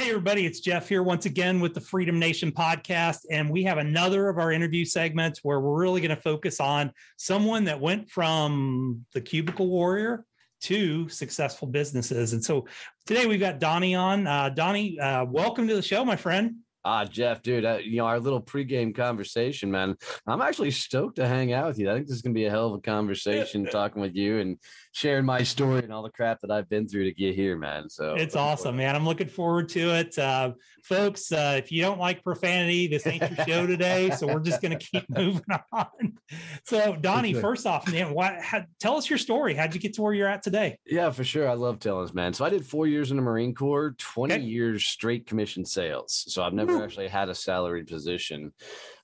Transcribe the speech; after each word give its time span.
Hey, 0.00 0.08
everybody, 0.08 0.46
it's 0.46 0.60
Jeff 0.60 0.88
here 0.88 1.02
once 1.02 1.26
again 1.26 1.60
with 1.60 1.74
the 1.74 1.80
Freedom 1.82 2.18
Nation 2.18 2.50
podcast. 2.52 3.26
And 3.30 3.50
we 3.50 3.62
have 3.64 3.76
another 3.76 4.30
of 4.30 4.38
our 4.38 4.50
interview 4.50 4.82
segments 4.82 5.40
where 5.42 5.60
we're 5.60 5.78
really 5.78 6.00
going 6.00 6.16
to 6.16 6.16
focus 6.16 6.58
on 6.58 6.90
someone 7.18 7.64
that 7.64 7.78
went 7.78 8.08
from 8.08 9.04
the 9.12 9.20
cubicle 9.20 9.68
warrior 9.68 10.24
to 10.62 11.06
successful 11.10 11.68
businesses. 11.68 12.32
And 12.32 12.42
so 12.42 12.66
today 13.04 13.26
we've 13.26 13.40
got 13.40 13.60
Donnie 13.60 13.94
on. 13.94 14.26
Uh, 14.26 14.48
Donnie, 14.48 14.98
uh, 14.98 15.26
welcome 15.26 15.68
to 15.68 15.76
the 15.76 15.82
show, 15.82 16.02
my 16.02 16.16
friend. 16.16 16.54
Ah, 16.84 17.04
Jeff, 17.04 17.42
dude, 17.42 17.64
uh, 17.64 17.78
you 17.82 17.98
know, 17.98 18.06
our 18.06 18.18
little 18.18 18.40
pregame 18.40 18.94
conversation, 18.94 19.70
man. 19.70 19.96
I'm 20.26 20.40
actually 20.40 20.70
stoked 20.70 21.16
to 21.16 21.28
hang 21.28 21.52
out 21.52 21.68
with 21.68 21.78
you. 21.78 21.90
I 21.90 21.94
think 21.94 22.06
this 22.06 22.16
is 22.16 22.22
going 22.22 22.34
to 22.34 22.38
be 22.38 22.46
a 22.46 22.50
hell 22.50 22.68
of 22.68 22.74
a 22.74 22.80
conversation 22.80 23.66
talking 23.70 24.00
with 24.00 24.14
you 24.14 24.38
and 24.38 24.58
sharing 24.92 25.24
my 25.24 25.42
story 25.42 25.82
and 25.82 25.92
all 25.92 26.02
the 26.02 26.10
crap 26.10 26.40
that 26.40 26.50
I've 26.50 26.68
been 26.68 26.88
through 26.88 27.04
to 27.04 27.12
get 27.12 27.34
here, 27.34 27.56
man. 27.56 27.90
So 27.90 28.14
it's 28.14 28.34
awesome, 28.34 28.76
man. 28.76 28.96
I'm 28.96 29.04
looking 29.04 29.28
forward 29.28 29.68
to 29.70 29.94
it. 29.96 30.18
Uh, 30.18 30.52
folks, 30.82 31.30
uh, 31.32 31.54
if 31.58 31.70
you 31.70 31.82
don't 31.82 32.00
like 32.00 32.24
profanity, 32.24 32.86
this 32.86 33.06
ain't 33.06 33.22
your 33.22 33.46
show 33.46 33.66
today. 33.66 34.10
So 34.10 34.26
we're 34.26 34.40
just 34.40 34.62
going 34.62 34.78
to 34.78 34.84
keep 34.84 35.08
moving 35.16 35.42
on. 35.72 35.86
So, 36.64 36.94
Donnie, 36.94 37.34
first 37.34 37.66
off, 37.66 37.90
man, 37.90 38.14
why, 38.14 38.38
how, 38.40 38.62
tell 38.78 38.96
us 38.96 39.10
your 39.10 39.18
story. 39.18 39.52
How'd 39.54 39.74
you 39.74 39.80
get 39.80 39.94
to 39.94 40.02
where 40.02 40.14
you're 40.14 40.28
at 40.28 40.44
today? 40.44 40.78
Yeah, 40.86 41.10
for 41.10 41.24
sure. 41.24 41.48
I 41.48 41.54
love 41.54 41.80
telling 41.80 42.04
this, 42.04 42.14
man. 42.14 42.32
So 42.34 42.44
I 42.44 42.50
did 42.50 42.64
four 42.64 42.86
years 42.86 43.10
in 43.10 43.16
the 43.16 43.22
Marine 43.22 43.52
Corps, 43.52 43.96
20 43.98 44.34
okay. 44.34 44.42
years 44.44 44.84
straight 44.84 45.26
commission 45.26 45.64
sales. 45.64 46.24
So 46.28 46.44
I've 46.44 46.52
never 46.52 46.69
Woo. 46.70 46.82
actually 46.82 47.08
had 47.08 47.28
a 47.28 47.34
salaried 47.34 47.86
position. 47.86 48.52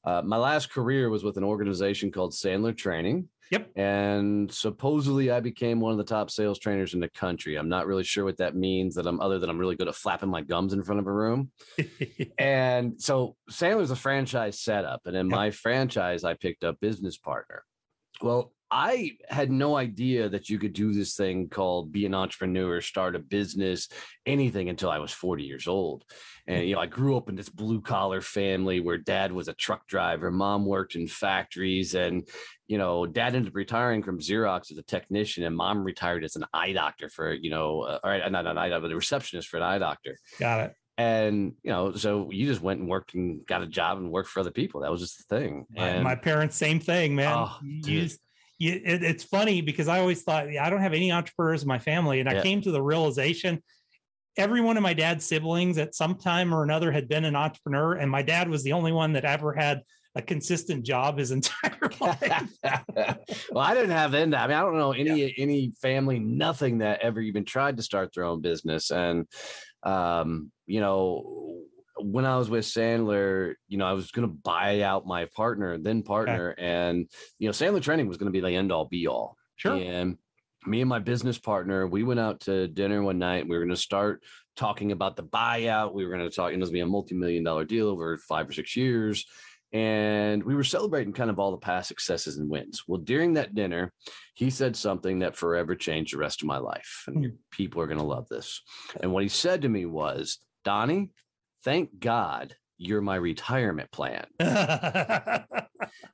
Uh, 0.04 0.22
my 0.24 0.36
last 0.36 0.70
career 0.70 1.10
was 1.10 1.24
with 1.24 1.36
an 1.36 1.44
organization 1.44 2.10
called 2.10 2.32
Sandler 2.32 2.76
Training. 2.76 3.28
Yep. 3.50 3.70
And 3.76 4.50
supposedly 4.50 5.30
I 5.30 5.40
became 5.40 5.78
one 5.78 5.92
of 5.92 5.98
the 5.98 6.04
top 6.04 6.30
sales 6.30 6.58
trainers 6.58 6.94
in 6.94 7.00
the 7.00 7.08
country. 7.08 7.56
I'm 7.56 7.68
not 7.68 7.86
really 7.86 8.02
sure 8.02 8.24
what 8.24 8.38
that 8.38 8.56
means 8.56 8.96
that 8.96 9.06
I'm 9.06 9.20
other 9.20 9.38
than 9.38 9.48
I'm 9.48 9.58
really 9.58 9.76
good 9.76 9.88
at 9.88 9.94
flapping 9.94 10.30
my 10.30 10.42
gums 10.42 10.72
in 10.72 10.82
front 10.82 11.00
of 11.00 11.06
a 11.06 11.12
room. 11.12 11.50
and 12.38 13.00
so 13.00 13.36
Sandler's 13.50 13.92
a 13.92 13.96
franchise 13.96 14.60
setup. 14.60 15.02
And 15.04 15.16
in 15.16 15.30
yep. 15.30 15.36
my 15.36 15.50
franchise, 15.50 16.24
I 16.24 16.34
picked 16.34 16.64
up 16.64 16.80
business 16.80 17.16
partner. 17.16 17.62
Well, 18.20 18.52
I 18.70 19.12
had 19.28 19.50
no 19.50 19.76
idea 19.76 20.28
that 20.28 20.48
you 20.48 20.58
could 20.58 20.72
do 20.72 20.92
this 20.92 21.14
thing 21.14 21.48
called 21.48 21.92
be 21.92 22.04
an 22.04 22.14
entrepreneur, 22.14 22.80
start 22.80 23.14
a 23.14 23.20
business, 23.20 23.88
anything 24.24 24.68
until 24.68 24.90
I 24.90 24.98
was 24.98 25.12
40 25.12 25.44
years 25.44 25.68
old. 25.68 26.04
And, 26.48 26.66
you 26.68 26.74
know, 26.74 26.80
I 26.80 26.86
grew 26.86 27.16
up 27.16 27.28
in 27.28 27.36
this 27.36 27.48
blue 27.48 27.80
collar 27.80 28.20
family 28.20 28.80
where 28.80 28.98
dad 28.98 29.32
was 29.32 29.48
a 29.48 29.52
truck 29.52 29.86
driver, 29.86 30.30
mom 30.30 30.64
worked 30.64 30.94
in 30.94 31.06
factories, 31.06 31.94
and, 31.94 32.26
you 32.66 32.78
know, 32.78 33.06
dad 33.06 33.34
ended 33.34 33.52
up 33.52 33.56
retiring 33.56 34.02
from 34.02 34.20
Xerox 34.20 34.70
as 34.70 34.78
a 34.78 34.82
technician, 34.82 35.44
and 35.44 35.56
mom 35.56 35.84
retired 35.84 36.24
as 36.24 36.36
an 36.36 36.44
eye 36.52 36.72
doctor 36.72 37.08
for, 37.08 37.32
you 37.32 37.50
know, 37.50 37.82
uh, 37.82 37.98
all 38.02 38.10
right, 38.10 38.30
not 38.30 38.46
an 38.46 38.58
eye 38.58 38.68
doctor, 38.68 38.82
but 38.82 38.92
a 38.92 38.96
receptionist 38.96 39.48
for 39.48 39.58
an 39.58 39.64
eye 39.64 39.78
doctor. 39.78 40.16
Got 40.38 40.60
it. 40.60 40.74
And 40.98 41.52
you 41.62 41.70
know, 41.70 41.92
so 41.92 42.30
you 42.30 42.46
just 42.46 42.62
went 42.62 42.80
and 42.80 42.88
worked 42.88 43.12
and 43.12 43.44
got 43.46 43.62
a 43.62 43.66
job 43.66 43.98
and 43.98 44.10
worked 44.10 44.30
for 44.30 44.40
other 44.40 44.50
people. 44.50 44.80
That 44.80 44.90
was 44.90 45.02
just 45.02 45.28
the 45.28 45.38
thing. 45.38 45.66
And 45.76 46.02
my, 46.02 46.14
parents, 46.14 46.56
same 46.56 46.80
thing, 46.80 47.14
man. 47.14 47.34
Oh, 47.36 47.58
you, 47.62 48.00
you, 48.00 48.08
it, 48.58 49.02
it's 49.02 49.24
funny 49.24 49.60
because 49.60 49.88
I 49.88 50.00
always 50.00 50.22
thought 50.22 50.48
I 50.48 50.70
don't 50.70 50.80
have 50.80 50.94
any 50.94 51.12
entrepreneurs 51.12 51.62
in 51.62 51.68
my 51.68 51.78
family, 51.78 52.20
and 52.20 52.28
I 52.28 52.40
came 52.42 52.60
to 52.62 52.70
the 52.70 52.82
realization 52.82 53.62
every 54.36 54.60
one 54.60 54.76
of 54.76 54.82
my 54.82 54.92
dad's 54.92 55.24
siblings 55.24 55.78
at 55.78 55.94
some 55.94 56.14
time 56.14 56.54
or 56.54 56.62
another 56.62 56.92
had 56.92 57.08
been 57.08 57.24
an 57.24 57.36
entrepreneur, 57.36 57.94
and 57.94 58.10
my 58.10 58.22
dad 58.22 58.48
was 58.48 58.62
the 58.62 58.72
only 58.72 58.92
one 58.92 59.12
that 59.14 59.24
ever 59.24 59.52
had 59.52 59.82
a 60.14 60.22
consistent 60.22 60.84
job 60.84 61.18
his 61.18 61.30
entire 61.32 61.90
life. 62.00 62.48
well, 63.50 63.64
I 63.64 63.74
didn't 63.74 63.90
have 63.90 64.12
that. 64.12 64.22
I 64.22 64.26
mean, 64.26 64.34
I 64.34 64.60
don't 64.60 64.78
know 64.78 64.92
any 64.92 65.26
yeah. 65.26 65.32
any 65.38 65.72
family, 65.80 66.18
nothing 66.18 66.78
that 66.78 67.00
ever 67.00 67.20
even 67.20 67.44
tried 67.44 67.76
to 67.76 67.82
start 67.82 68.12
their 68.14 68.24
own 68.24 68.40
business, 68.40 68.90
and 68.90 69.26
um, 69.82 70.50
you 70.66 70.80
know 70.80 71.55
when 71.98 72.24
I 72.24 72.36
was 72.36 72.50
with 72.50 72.64
Sandler, 72.64 73.54
you 73.68 73.78
know, 73.78 73.86
I 73.86 73.92
was 73.92 74.10
going 74.10 74.28
to 74.28 74.34
buy 74.34 74.82
out 74.82 75.06
my 75.06 75.26
partner, 75.26 75.78
then 75.78 76.02
partner, 76.02 76.52
okay. 76.52 76.62
and 76.62 77.08
you 77.38 77.48
know, 77.48 77.52
Sandler 77.52 77.82
Training 77.82 78.08
was 78.08 78.16
going 78.16 78.32
to 78.32 78.32
be 78.32 78.40
the 78.40 78.54
end 78.54 78.72
all 78.72 78.84
be 78.84 79.06
all. 79.06 79.36
Sure. 79.56 79.76
And 79.76 80.18
me 80.66 80.80
and 80.80 80.88
my 80.88 80.98
business 80.98 81.38
partner, 81.38 81.86
we 81.86 82.02
went 82.02 82.20
out 82.20 82.40
to 82.40 82.68
dinner 82.68 83.02
one 83.02 83.18
night. 83.18 83.48
We 83.48 83.56
were 83.56 83.64
going 83.64 83.74
to 83.74 83.80
start 83.80 84.22
talking 84.56 84.92
about 84.92 85.16
the 85.16 85.22
buyout. 85.22 85.94
We 85.94 86.04
were 86.04 86.14
going 86.14 86.28
to 86.28 86.34
talk, 86.34 86.52
it 86.52 86.58
was 86.58 86.68
going 86.68 86.74
to 86.74 86.78
be 86.78 86.80
a 86.80 86.86
multi-million 86.86 87.44
dollar 87.44 87.64
deal 87.64 87.88
over 87.88 88.16
five 88.18 88.48
or 88.48 88.52
six 88.52 88.76
years. 88.76 89.24
And 89.72 90.42
we 90.42 90.54
were 90.54 90.64
celebrating 90.64 91.12
kind 91.12 91.28
of 91.28 91.38
all 91.38 91.50
the 91.50 91.58
past 91.58 91.88
successes 91.88 92.38
and 92.38 92.48
wins. 92.48 92.84
Well, 92.86 93.00
during 93.00 93.34
that 93.34 93.54
dinner, 93.54 93.92
he 94.34 94.50
said 94.50 94.76
something 94.76 95.20
that 95.20 95.36
forever 95.36 95.74
changed 95.74 96.14
the 96.14 96.18
rest 96.18 96.40
of 96.40 96.48
my 96.48 96.58
life. 96.58 97.04
And 97.06 97.16
mm-hmm. 97.16 97.36
people 97.50 97.82
are 97.82 97.86
going 97.86 97.98
to 97.98 98.04
love 98.04 98.28
this. 98.28 98.62
And 99.00 99.12
what 99.12 99.22
he 99.22 99.28
said 99.28 99.62
to 99.62 99.68
me 99.68 99.84
was, 99.84 100.38
Donnie, 100.64 101.10
thank 101.66 101.98
God 101.98 102.54
you're 102.78 103.00
my 103.00 103.16
retirement 103.16 103.90
plan. 103.90 104.26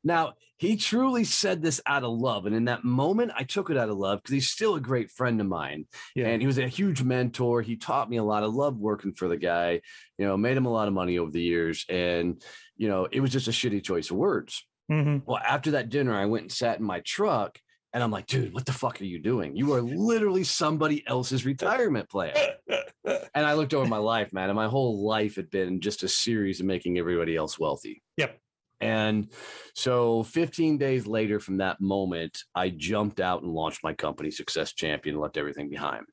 now, 0.02 0.32
he 0.56 0.76
truly 0.76 1.24
said 1.24 1.60
this 1.60 1.78
out 1.86 2.04
of 2.04 2.12
love. 2.12 2.46
And 2.46 2.54
in 2.54 2.64
that 2.64 2.84
moment, 2.84 3.32
I 3.36 3.42
took 3.42 3.68
it 3.68 3.76
out 3.76 3.90
of 3.90 3.98
love 3.98 4.20
because 4.22 4.32
he's 4.32 4.48
still 4.48 4.76
a 4.76 4.80
great 4.80 5.10
friend 5.10 5.40
of 5.42 5.46
mine. 5.46 5.84
Yeah. 6.14 6.28
And 6.28 6.40
he 6.40 6.46
was 6.46 6.56
a 6.56 6.68
huge 6.68 7.02
mentor. 7.02 7.60
He 7.60 7.76
taught 7.76 8.08
me 8.08 8.16
a 8.16 8.24
lot. 8.24 8.44
I 8.44 8.46
love 8.46 8.78
working 8.78 9.12
for 9.12 9.28
the 9.28 9.36
guy, 9.36 9.82
you 10.16 10.26
know, 10.26 10.38
made 10.38 10.56
him 10.56 10.66
a 10.66 10.72
lot 10.72 10.88
of 10.88 10.94
money 10.94 11.18
over 11.18 11.30
the 11.30 11.42
years. 11.42 11.84
And, 11.88 12.42
you 12.78 12.88
know, 12.88 13.06
it 13.12 13.20
was 13.20 13.30
just 13.30 13.48
a 13.48 13.50
shitty 13.50 13.84
choice 13.84 14.10
of 14.10 14.16
words. 14.16 14.66
Mm-hmm. 14.90 15.19
Well, 15.26 15.38
after 15.44 15.72
that 15.72 15.90
dinner, 15.90 16.14
I 16.14 16.24
went 16.24 16.44
and 16.44 16.52
sat 16.52 16.78
in 16.78 16.84
my 16.84 17.00
truck 17.00 17.58
and 17.92 18.02
I'm 18.02 18.10
like, 18.10 18.26
dude, 18.26 18.54
what 18.54 18.64
the 18.64 18.72
fuck 18.72 19.02
are 19.02 19.04
you 19.04 19.19
doing? 19.19 19.54
You 19.54 19.74
are 19.74 19.82
literally 19.82 20.44
somebody 20.44 21.04
else's 21.06 21.44
retirement 21.44 22.08
plan. 22.08 22.34
and 23.04 23.46
I 23.46 23.54
looked 23.54 23.74
over 23.74 23.88
my 23.88 23.98
life, 23.98 24.32
man, 24.32 24.48
and 24.48 24.56
my 24.56 24.68
whole 24.68 25.04
life 25.04 25.36
had 25.36 25.50
been 25.50 25.80
just 25.80 26.02
a 26.02 26.08
series 26.08 26.60
of 26.60 26.66
making 26.66 26.98
everybody 26.98 27.36
else 27.36 27.58
wealthy. 27.58 28.02
Yep. 28.16 28.38
And 28.80 29.28
so 29.74 30.24
15 30.24 30.78
days 30.78 31.06
later 31.06 31.38
from 31.38 31.58
that 31.58 31.80
moment, 31.80 32.42
I 32.54 32.70
jumped 32.70 33.20
out 33.20 33.42
and 33.42 33.52
launched 33.52 33.84
my 33.84 33.94
company, 33.94 34.30
Success 34.30 34.72
Champion, 34.72 35.18
left 35.18 35.36
everything 35.36 35.68
behind. 35.68 36.06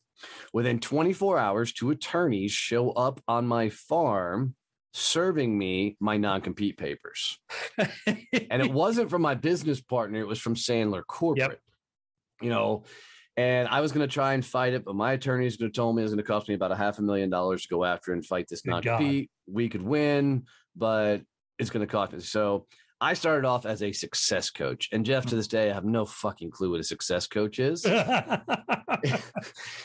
Within 0.53 0.79
24 0.79 1.39
hours, 1.39 1.73
two 1.73 1.89
attorneys 1.89 2.51
show 2.51 2.91
up 2.91 3.21
on 3.27 3.47
my 3.47 3.69
farm 3.69 4.55
serving 4.93 5.57
me 5.57 5.95
my 5.99 6.17
non-compete 6.17 6.77
papers. 6.77 7.39
and 7.77 8.61
it 8.61 8.71
wasn't 8.71 9.09
from 9.09 9.21
my 9.21 9.35
business 9.35 9.81
partner, 9.81 10.19
it 10.19 10.27
was 10.27 10.39
from 10.39 10.55
Sandler 10.55 11.03
Corporate. 11.05 11.51
Yep 11.51 11.59
you 12.41 12.49
know, 12.49 12.83
and 13.39 13.69
I 13.69 13.79
was 13.79 13.93
going 13.93 14.05
to 14.05 14.13
try 14.13 14.33
and 14.33 14.45
fight 14.45 14.73
it, 14.73 14.83
but 14.83 14.95
my 14.95 15.13
attorneys 15.13 15.55
going 15.55 15.71
to 15.71 15.75
told 15.75 15.95
me 15.95 16.01
it 16.01 16.03
was 16.03 16.11
going 16.11 16.21
to 16.21 16.27
cost 16.27 16.49
me 16.49 16.55
about 16.55 16.73
a 16.73 16.75
half 16.75 16.99
a 16.99 17.01
million 17.01 17.29
dollars 17.29 17.61
to 17.61 17.69
go 17.69 17.85
after 17.85 18.11
and 18.11 18.25
fight 18.25 18.47
this 18.49 18.65
non 18.65 18.83
compete. 18.83 19.31
We 19.47 19.69
could 19.69 19.81
win, 19.81 20.43
but 20.75 21.21
it's 21.57 21.69
going 21.69 21.87
to 21.87 21.89
cost 21.89 22.11
me. 22.11 22.19
So 22.19 22.67
I 22.99 23.13
started 23.13 23.47
off 23.47 23.65
as 23.65 23.81
a 23.81 23.93
success 23.93 24.49
coach, 24.49 24.89
and 24.91 25.05
Jeff, 25.05 25.25
to 25.27 25.37
this 25.37 25.47
day, 25.47 25.71
I 25.71 25.73
have 25.73 25.85
no 25.85 26.05
fucking 26.05 26.51
clue 26.51 26.71
what 26.71 26.81
a 26.81 26.83
success 26.83 27.27
coach 27.27 27.59
is. 27.59 27.85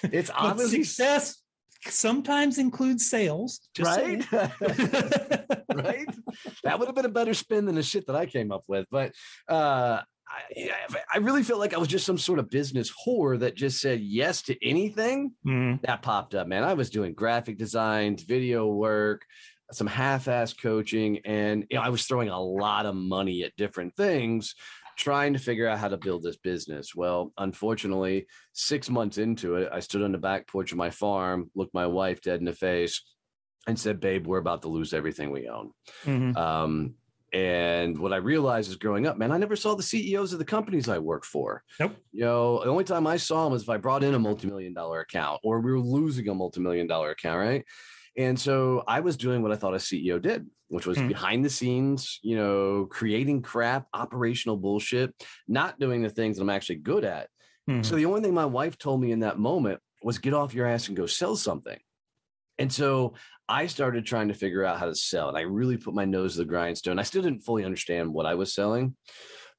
it's 0.03 0.33
obviously 0.35 0.83
success 0.83 1.41
sometimes 1.87 2.59
includes 2.59 3.09
sales, 3.09 3.61
right? 3.79 4.27
right. 4.33 6.09
That 6.65 6.81
would 6.81 6.89
have 6.89 6.97
been 6.97 7.05
a 7.05 7.09
better 7.09 7.35
spin 7.35 7.67
than 7.67 7.77
the 7.77 7.85
shit 7.85 8.09
that 8.09 8.17
I 8.17 8.27
came 8.27 8.51
up 8.51 8.65
with, 8.67 8.87
but 8.91 9.13
uh, 9.49 10.01
I, 10.35 11.03
I 11.15 11.19
really 11.19 11.43
felt 11.43 11.61
like 11.61 11.75
I 11.75 11.79
was 11.79 11.89
just 11.89 12.07
some 12.07 12.19
sort 12.19 12.39
of 12.39 12.51
business 12.51 12.93
whore 13.07 13.39
that 13.41 13.55
just 13.55 13.81
said 13.81 14.01
yes 14.01 14.43
to 14.43 14.67
anything 14.67 15.33
mm. 15.47 15.81
that 15.83 16.03
popped 16.03 16.35
up, 16.35 16.47
man. 16.47 16.65
I 16.65 16.75
was 16.75 16.91
doing 16.91 17.15
graphic 17.15 17.59
designs, 17.59 18.23
video 18.23 18.67
work, 18.67 19.25
some 19.73 19.87
half-ass 19.87 20.53
coaching, 20.53 21.21
and 21.25 21.67
you 21.71 21.77
know, 21.77 21.83
I 21.83 21.89
was 21.89 22.05
throwing 22.05 22.29
a 22.29 22.41
lot 22.41 22.87
of 22.87 22.95
money 22.95 23.43
at 23.43 23.57
different 23.57 23.97
things, 23.97 24.55
trying 24.97 25.33
to 25.33 25.39
figure 25.39 25.67
out 25.69 25.79
how 25.79 25.89
to 25.89 25.97
build 25.97 26.23
this 26.23 26.37
business. 26.37 26.95
Well, 26.95 27.33
unfortunately, 27.39 28.27
six 28.53 28.91
months 28.91 29.19
into 29.19 29.57
it, 29.57 29.71
I 29.73 29.81
stood 29.81 30.03
on 30.03 30.13
the 30.13 30.19
back 30.19 30.47
porch 30.47 30.73
of 30.73 30.79
my 30.79 30.91
farm, 30.91 31.51
looked 31.55 31.75
my 31.75 31.87
wife 31.87 32.21
dead 32.21 32.41
in 32.41 32.45
the 32.45 32.53
face, 32.53 33.03
and 33.67 33.79
said, 33.79 34.01
"Babe, 34.01 34.27
we're 34.27 34.39
about 34.39 34.63
to 34.63 34.69
lose 34.69 34.93
everything 34.93 35.31
we 35.31 35.49
own." 35.49 35.71
Mm-hmm. 36.05 36.37
Um, 36.37 36.95
And 37.35 37.99
what 37.99 38.13
I 38.13 38.17
realized 38.19 38.71
is 38.71 38.77
growing 38.77 39.09
up, 39.09 39.19
man, 39.19 39.33
I 39.33 39.39
never 39.39 39.57
saw 39.57 39.75
the 39.75 39.83
CEOs 39.83 40.33
of 40.33 40.39
the 40.39 40.45
companies 40.45 40.89
I 40.89 40.99
worked 40.99 41.27
for. 41.27 41.65
Nope. 41.81 41.97
You 42.13 42.25
know, 42.25 42.63
the 42.63 42.71
only 42.71 42.85
time 42.85 43.09
I 43.09 43.17
saw 43.17 43.45
them 43.45 43.57
is 43.57 43.63
if 43.65 43.69
I 43.69 43.77
brought 43.77 44.05
in 44.05 44.15
a 44.15 44.19
multi-million 44.21 44.73
dollar 44.73 45.01
account 45.01 45.41
or 45.43 45.61
we 45.61 45.73
were 45.73 45.81
losing 45.81 46.29
a 46.29 46.35
multi-million 46.35 46.87
dollar 46.87 47.11
account, 47.11 47.39
right? 47.39 47.65
And 48.17 48.39
so 48.39 48.85
I 48.87 49.01
was 49.01 49.17
doing 49.17 49.43
what 49.43 49.51
I 49.51 49.57
thought 49.57 49.75
a 49.75 49.79
CEO 49.79 50.23
did, 50.23 50.47
which 50.69 50.87
was 50.87 50.97
Hmm. 50.99 51.09
behind 51.09 51.45
the 51.45 51.51
scenes, 51.51 52.21
you 52.23 52.37
know, 52.37 52.87
creating 52.89 53.43
crap, 53.43 53.89
operational 53.93 54.57
bullshit, 54.57 55.13
not 55.49 55.81
doing 55.81 56.03
the 56.03 56.11
things 56.11 56.37
that 56.37 56.43
I'm 56.45 56.51
actually 56.51 56.77
good 56.77 57.05
at. 57.05 57.29
Mhm. 57.69 57.85
So 57.85 57.97
the 57.97 58.05
only 58.07 58.21
thing 58.21 58.33
my 58.33 58.47
wife 58.47 58.79
told 58.79 59.01
me 59.01 59.11
in 59.11 59.21
that 59.21 59.41
moment 59.41 59.81
was 60.05 60.19
get 60.19 60.35
off 60.35 60.55
your 60.55 60.69
ass 60.69 60.87
and 60.87 60.97
go 60.97 61.07
sell 61.07 61.35
something. 61.35 61.81
And 62.59 62.73
so 62.73 63.15
I 63.49 63.67
started 63.67 64.07
trying 64.07 64.29
to 64.29 64.35
figure 64.35 64.65
out 64.65 64.79
how 64.79 64.87
to 64.87 64.95
sell. 64.95 65.29
And 65.29 65.37
I 65.37 65.43
really 65.43 65.77
put 65.77 65.95
my 65.95 66.05
nose 66.05 66.33
to 66.35 66.39
the 66.41 66.45
grindstone. 66.47 66.99
I 66.99 67.03
still 67.03 67.23
didn't 67.23 67.41
fully 67.45 67.65
understand 67.65 68.13
what 68.13 68.27
I 68.27 68.35
was 68.35 68.55
selling, 68.55 68.97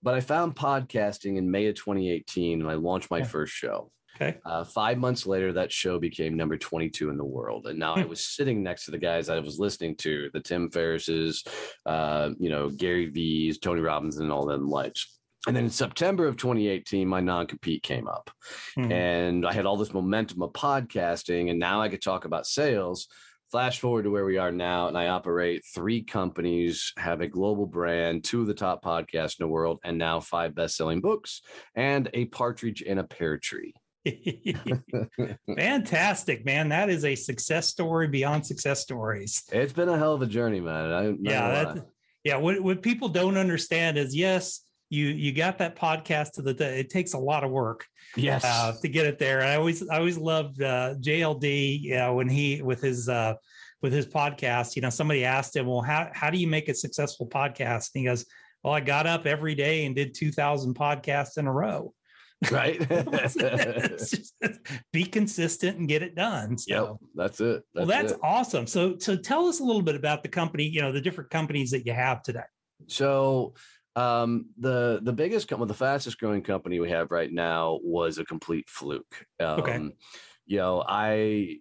but 0.02 0.16
I 0.16 0.22
found 0.22 0.56
podcasting 0.56 1.38
in 1.38 1.52
May 1.52 1.68
of 1.68 1.76
2018 1.76 2.62
and 2.62 2.70
I 2.70 2.74
launched 2.76 3.12
my 3.12 3.20
Okay. 3.20 3.28
first 3.30 3.54
show. 3.54 3.92
okay. 4.16 4.40
Uh, 4.46 4.64
five 4.64 4.98
months 4.98 5.28
later, 5.28 5.54
that 5.54 5.72
show 5.72 6.00
became 6.00 6.36
number 6.36 6.58
22 6.58 7.10
in 7.10 7.18
the 7.18 7.24
world. 7.26 7.68
And 7.68 7.78
now 7.78 7.94
I 7.96 8.04
Hmm. 8.04 8.10
was 8.10 8.26
sitting 8.26 8.64
next 8.64 8.86
to 8.86 8.92
the 8.92 8.98
guys 8.98 9.30
I 9.30 9.40
was 9.40 9.60
listening 9.60 9.96
to, 9.98 10.30
the 10.34 10.40
Tim 10.40 10.70
Ferrisses, 10.72 11.46
uh, 11.86 12.32
you 12.40 12.50
know, 12.50 12.70
Gary 12.70 13.08
V's, 13.10 13.60
Tony 13.60 13.82
Robbins, 13.82 14.18
and 14.18 14.32
all 14.32 14.46
them 14.48 14.68
lights. 14.68 15.20
And 15.48 15.56
then 15.56 15.66
in 15.66 15.70
September 15.70 16.26
of 16.26 16.38
2018, 16.38 17.08
my 17.08 17.20
non 17.20 17.46
compete 17.46 17.84
came 17.84 18.08
up 18.08 18.32
Mhm. 18.78 18.92
and 18.92 19.46
I 19.46 19.54
had 19.54 19.68
all 19.68 19.78
this 19.78 19.94
momentum 19.94 20.42
of 20.42 20.54
podcasting, 20.54 21.52
and 21.52 21.60
now 21.60 21.82
I 21.82 21.90
could 21.90 22.02
talk 22.02 22.26
about 22.26 22.48
sales. 22.48 23.08
Flash 23.52 23.80
forward 23.80 24.04
to 24.04 24.12
where 24.12 24.26
we 24.26 24.38
are 24.38 24.52
now, 24.52 24.88
and 24.88 24.98
I 24.98 25.08
operate 25.08 25.64
three 25.74 26.04
companies, 26.04 26.92
have 26.98 27.22
a 27.22 27.28
global 27.28 27.66
brand, 27.66 28.24
two 28.24 28.42
of 28.42 28.48
the 28.48 28.54
top 28.54 28.84
podcasts 28.84 29.40
in 29.40 29.44
the 29.44 29.48
world, 29.48 29.80
and 29.84 29.98
now 29.98 30.20
five 30.20 30.56
best-selling 30.56 31.02
books, 31.02 31.42
and 31.76 32.10
a 32.14 32.26
partridge 32.26 32.82
in 32.82 32.98
a 32.98 33.04
pear 33.04 33.38
tree. 33.38 33.74
Fantastic, 35.58 36.46
man. 36.46 36.70
That 36.70 36.90
is 36.90 37.06
a 37.06 37.16
success 37.16 37.68
story 37.68 38.08
beyond 38.08 38.46
success 38.46 38.82
stories. 38.82 39.44
It's 39.52 39.74
been 39.74 39.90
a 39.90 39.98
hell 39.98 40.14
of 40.14 40.22
a 40.22 40.28
journey, 40.28 40.60
man. 40.60 40.92
I, 40.92 41.04
yeah, 41.04 41.12
gonna 41.12 41.54
that's, 41.54 41.80
lie. 41.80 41.86
yeah. 42.24 42.38
What 42.38 42.62
what 42.62 42.82
people 42.82 43.10
don't 43.10 43.38
understand 43.38 43.98
is 43.98 44.16
yes, 44.16 44.62
you 44.90 45.08
you 45.08 45.34
got 45.34 45.58
that 45.58 45.76
podcast 45.76 46.34
to 46.34 46.42
the 46.42 46.80
it 46.80 46.90
takes 46.90 47.14
a 47.14 47.18
lot 47.18 47.44
of 47.44 47.52
work 47.52 47.86
yes, 48.16 48.44
uh, 48.44 48.74
to 48.82 48.88
get 48.88 49.06
it 49.06 49.20
there. 49.20 49.40
And 49.40 49.50
I 49.50 49.56
always 49.56 49.88
I 49.88 49.98
always 49.98 50.18
loved 50.18 50.62
uh, 50.62 50.96
JLD. 51.00 51.82
You 51.82 51.96
know, 51.96 52.14
when 52.16 52.30
he 52.30 52.62
with 52.62 52.82
his 52.82 53.10
uh, 53.10 53.36
with 53.82 53.94
his 53.94 54.08
podcast. 54.08 54.76
You 54.76 54.82
know, 54.82 54.90
somebody 54.90 55.24
asked 55.24 55.56
him, 55.56 55.68
"Well, 55.68 55.82
how 55.82 56.10
how 56.14 56.30
do 56.30 56.38
you 56.38 56.48
make 56.48 56.70
a 56.70 56.74
successful 56.74 57.28
podcast?" 57.28 57.92
And 57.94 58.02
he 58.02 58.06
goes, 58.06 58.26
"Well, 58.64 58.74
I 58.74 58.80
got 58.80 59.08
up 59.08 59.26
every 59.26 59.56
day 59.56 59.86
and 59.86 59.96
did 59.96 60.14
two 60.14 60.32
thousand 60.32 60.76
podcasts 60.76 61.38
in 61.38 61.48
a 61.48 61.54
row." 61.54 61.94
right. 62.52 62.80
Just- 62.90 64.34
be 64.92 65.06
consistent 65.06 65.78
and 65.78 65.88
get 65.88 66.02
it 66.02 66.16
done. 66.16 66.58
So. 66.58 66.74
yep, 66.74 67.10
that's 67.16 67.40
it. 67.40 67.64
Well, 67.74 67.86
that's 67.86 68.12
it. 68.12 68.20
awesome. 68.22 68.68
So, 68.68 68.98
so 69.00 69.16
tell 69.16 69.48
us 69.48 69.62
a 69.62 69.64
little 69.64 69.82
bit 69.82 69.96
about 69.96 70.22
the 70.22 70.30
company. 70.30 70.66
You 70.66 70.82
know, 70.82 70.92
the 70.92 71.02
different 71.02 71.30
companies 71.30 71.72
that 71.72 71.86
you 71.86 71.94
have 71.94 72.24
today. 72.24 72.42
So 72.88 73.54
um 73.96 74.48
the 74.58 75.00
the 75.04 75.14
biggest 75.14 75.48
company 75.48 75.68
the 75.68 75.74
fastest 75.74 76.20
growing 76.20 76.42
company 76.42 76.80
we 76.80 76.90
have 76.90 77.12
right 77.12 77.32
now 77.32 77.80
was 77.84 78.18
a 78.18 78.26
complete 78.26 78.70
fluke. 78.70 79.26
Um 79.40 79.60
Okay. 79.60 79.90
you 80.46 80.58
know 80.58 80.84
i 80.88 81.58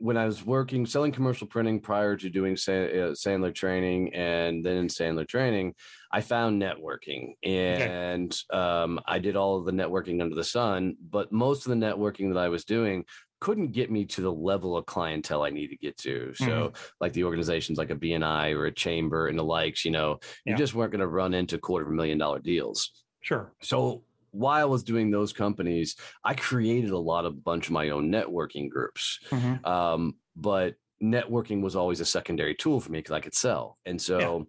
when 0.00 0.16
i 0.16 0.24
was 0.24 0.44
working 0.44 0.86
selling 0.86 1.12
commercial 1.12 1.46
printing 1.46 1.78
prior 1.78 2.16
to 2.16 2.30
doing 2.30 2.54
uh, 2.54 3.12
sandler 3.14 3.54
training 3.54 4.12
and 4.14 4.64
then 4.64 4.76
in 4.78 4.86
sandler 4.88 5.28
training 5.28 5.74
i 6.10 6.20
found 6.20 6.60
networking. 6.60 7.34
And 7.42 8.34
um 8.50 8.98
i 9.06 9.18
did 9.18 9.36
all 9.36 9.56
of 9.58 9.66
the 9.66 9.72
networking 9.72 10.22
under 10.22 10.34
the 10.34 10.44
sun 10.44 10.96
but 11.10 11.32
most 11.32 11.66
of 11.66 11.70
the 11.70 11.86
networking 11.86 12.32
that 12.32 12.40
i 12.40 12.48
was 12.48 12.64
doing 12.64 13.04
couldn't 13.44 13.72
get 13.72 13.90
me 13.90 14.06
to 14.06 14.20
the 14.22 14.32
level 14.32 14.74
of 14.76 14.86
clientele 14.86 15.42
i 15.42 15.50
need 15.50 15.68
to 15.68 15.76
get 15.76 15.94
to 15.98 16.32
so 16.34 16.72
like 17.02 17.12
the 17.12 17.24
organizations 17.24 17.76
like 17.76 17.90
a 17.90 17.94
bni 18.04 18.54
or 18.54 18.64
a 18.66 18.72
chamber 18.72 19.28
and 19.28 19.38
the 19.38 19.44
likes 19.44 19.84
you 19.84 19.90
know 19.90 20.18
you 20.46 20.52
Yeah. 20.52 20.56
just 20.56 20.74
weren't 20.74 20.92
going 20.92 21.00
to 21.00 21.06
run 21.20 21.34
into 21.34 21.58
quarter 21.58 21.84
of 21.84 21.92
a 21.92 21.94
million 21.94 22.16
dollar 22.18 22.38
deals 22.38 22.78
Sure. 23.20 23.52
so 23.60 24.02
while 24.30 24.60
I 24.62 24.64
was 24.64 24.82
doing 24.82 25.12
those 25.12 25.32
companies, 25.32 25.94
I 26.24 26.34
created 26.34 26.90
a 26.90 26.98
lot 26.98 27.24
of 27.24 27.44
bunch 27.44 27.66
of 27.68 27.72
my 27.72 27.90
own 27.90 28.10
networking 28.10 28.68
groups. 28.68 29.20
Mhm. 29.30 29.64
Um, 29.64 30.16
but 30.34 30.74
networking 31.00 31.60
was 31.62 31.76
always 31.76 32.00
a 32.00 32.04
secondary 32.04 32.54
tool 32.56 32.80
for 32.80 32.90
me 32.90 32.98
because 32.98 33.12
I 33.12 33.20
could 33.20 33.34
sell. 33.46 33.78
And 33.86 34.02
so 34.02 34.48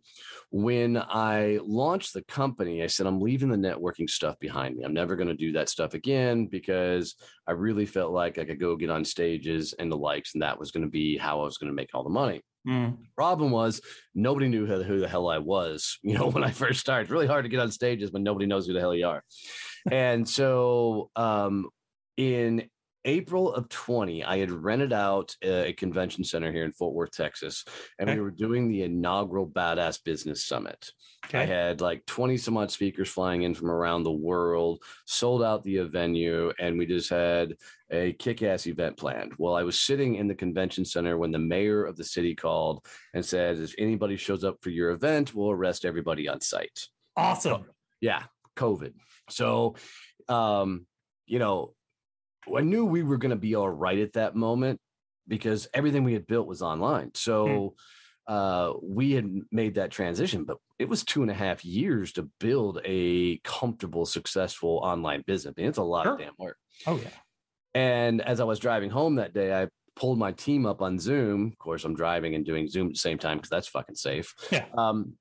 when 0.52 0.98
I 0.98 1.60
launched 1.64 2.14
the 2.14 2.24
company, 2.24 2.84
I 2.84 2.88
said, 2.88 3.08
I'm 3.08 3.20
leaving 3.20 3.50
the 3.50 3.58
networking 3.58 4.10
stuff 4.10 4.40
behind 4.40 4.76
me. 4.76 4.84
I'm 4.84 4.94
never 4.94 5.16
going 5.16 5.28
to 5.28 5.36
do 5.36 5.52
that 5.54 5.70
stuff 5.70 5.94
again 5.94 6.48
because 6.48 7.16
I 7.48 7.52
really 7.52 7.86
felt 7.86 8.12
like 8.12 8.38
I 8.38 8.46
could 8.46 8.60
go 8.60 8.76
get 8.76 8.90
on 8.90 9.04
stages 9.04 9.74
and 9.78 9.92
the 9.92 9.98
likes, 9.98 10.34
and 10.34 10.42
that 10.42 10.60
was 10.60 10.72
going 10.72 10.84
to 10.84 10.90
be 10.90 11.18
how 11.18 11.42
I 11.42 11.46
was 11.46 11.58
going 11.58 11.70
to 11.72 11.76
make 11.76 11.90
all 11.94 12.04
the 12.04 12.10
money 12.10 12.42
Mm. 12.68 12.98
problem 13.16 13.52
was 13.52 13.80
nobody 14.16 14.48
knew 14.48 14.66
who, 14.66 14.82
who 14.82 15.00
the 15.00 15.08
hell 15.08 15.30
I 15.30 15.38
was. 15.38 16.00
You 16.04 16.18
know, 16.18 16.30
when 16.30 16.44
I 16.44 16.50
first 16.50 16.80
started, 16.80 17.04
it's 17.04 17.12
really 17.12 17.28
hard 17.28 17.46
to 17.46 17.50
get 17.50 17.60
on 17.60 17.70
stages 17.70 18.12
when 18.12 18.24
nobody 18.24 18.48
knows 18.48 18.66
who 18.66 18.74
the 18.74 18.80
hell 18.80 18.96
you 18.96 19.06
are. 19.08 19.24
and 19.92 20.28
so, 20.28 21.12
um, 21.16 21.70
in 22.18 22.68
April 23.06 23.54
of 23.54 23.70
20, 23.70 24.24
I 24.24 24.40
had 24.40 24.52
rented 24.52 24.92
out 24.92 25.36
a, 25.44 25.74
convention 25.74 26.24
center 26.24 26.52
here 26.52 26.66
in 26.66 26.72
Fort 26.72 26.94
Worth, 26.94 27.12
Texas, 27.12 27.64
and 28.00 28.10
Okay. 28.10 28.18
we 28.18 28.24
were 28.24 28.32
doing 28.32 28.68
the 28.68 28.84
inaugural 28.84 29.48
Badass 29.48 30.04
Business 30.04 30.46
Summit. 30.46 30.92
I 31.34 31.46
had 31.46 31.82
like 31.82 32.06
20 32.06 32.38
some 32.38 32.58
odd 32.58 32.72
speakers 32.72 33.10
flying 33.10 33.44
in 33.44 33.54
from 33.54 33.70
around 33.70 34.04
the 34.04 34.12
world, 34.12 34.84
sold 35.06 35.44
out 35.44 35.64
the 35.64 35.78
venue, 35.84 36.52
and 36.60 36.78
we 36.78 36.86
just 36.86 37.10
had 37.10 37.56
a 37.92 38.14
kick 38.14 38.42
ass 38.44 38.68
event 38.68 38.98
planned. 38.98 39.34
Well, 39.38 39.56
I 39.56 39.64
was 39.64 39.80
sitting 39.80 40.16
in 40.16 40.28
the 40.28 40.36
convention 40.36 40.86
center 40.86 41.18
when 41.18 41.32
the 41.32 41.40
mayor 41.40 41.84
of 41.86 41.98
the 41.98 42.04
city 42.04 42.36
called 42.36 42.86
and 43.14 43.24
said, 43.26 43.60
If 43.60 43.74
anybody 43.78 44.18
shows 44.18 44.44
up 44.44 44.58
for 44.62 44.70
your 44.70 44.92
event, 44.92 45.34
we'll 45.34 45.52
arrest 45.52 45.86
everybody 45.86 46.28
on 46.28 46.42
site. 46.42 46.88
Awesome. 47.16 47.66
Yeah, 48.02 48.24
COVID. 48.56 48.94
So, 49.30 49.76
um, 50.28 50.86
you 51.26 51.40
know, 51.40 51.74
I 52.56 52.62
knew 52.62 52.86
we 52.86 53.04
were 53.04 53.18
going 53.18 53.32
to 53.32 53.36
be 53.36 53.56
all 53.56 53.70
right 53.70 54.00
at 54.00 54.14
that 54.14 54.36
moment 54.36 54.80
because 55.28 55.68
everything 55.74 56.04
we 56.04 56.14
had 56.14 56.28
built 56.28 56.48
was 56.48 56.62
online. 56.62 57.12
So, 57.16 57.76
uh, 58.28 58.74
we 58.82 59.12
had 59.12 59.30
made 59.52 59.76
that 59.76 59.92
transition, 59.92 60.46
but 60.46 60.58
it 60.80 60.90
was 60.90 61.04
two 61.04 61.22
and 61.22 61.32
a 61.32 61.36
half 61.36 61.64
years 61.64 62.12
to 62.14 62.30
build 62.40 62.80
a 62.84 63.38
comfortable, 63.44 64.06
successful 64.06 64.80
online 64.84 65.24
business. 65.28 65.54
I 65.56 65.62
mean, 65.62 65.70
it's 65.70 65.78
a 65.78 65.84
lot 65.84 66.08
of 66.08 66.18
damn 66.18 66.34
work. 66.40 66.58
Oh 66.88 66.98
yeah. 66.98 67.10
And 67.74 68.22
as 68.22 68.40
I 68.40 68.46
was 68.46 68.60
driving 68.60 68.90
home 68.90 69.16
that 69.16 69.34
day, 69.34 69.54
I 69.54 69.68
pulled 69.96 70.18
my 70.18 70.32
team 70.32 70.66
up 70.66 70.82
on 70.82 70.98
Zoom. 70.98 71.48
Of 71.48 71.58
course, 71.58 71.84
I'm 71.84 71.96
driving 71.96 72.36
and 72.36 72.46
doing 72.46 72.68
Zoom 72.68 72.88
at 72.88 72.94
the 72.94 73.00
same 73.00 73.18
time 73.18 73.38
because 73.38 73.50
that's 73.50 73.68
fucking 73.68 73.96
safe. 73.96 74.34
Yeah. 74.52 74.66
Um, 74.78 75.14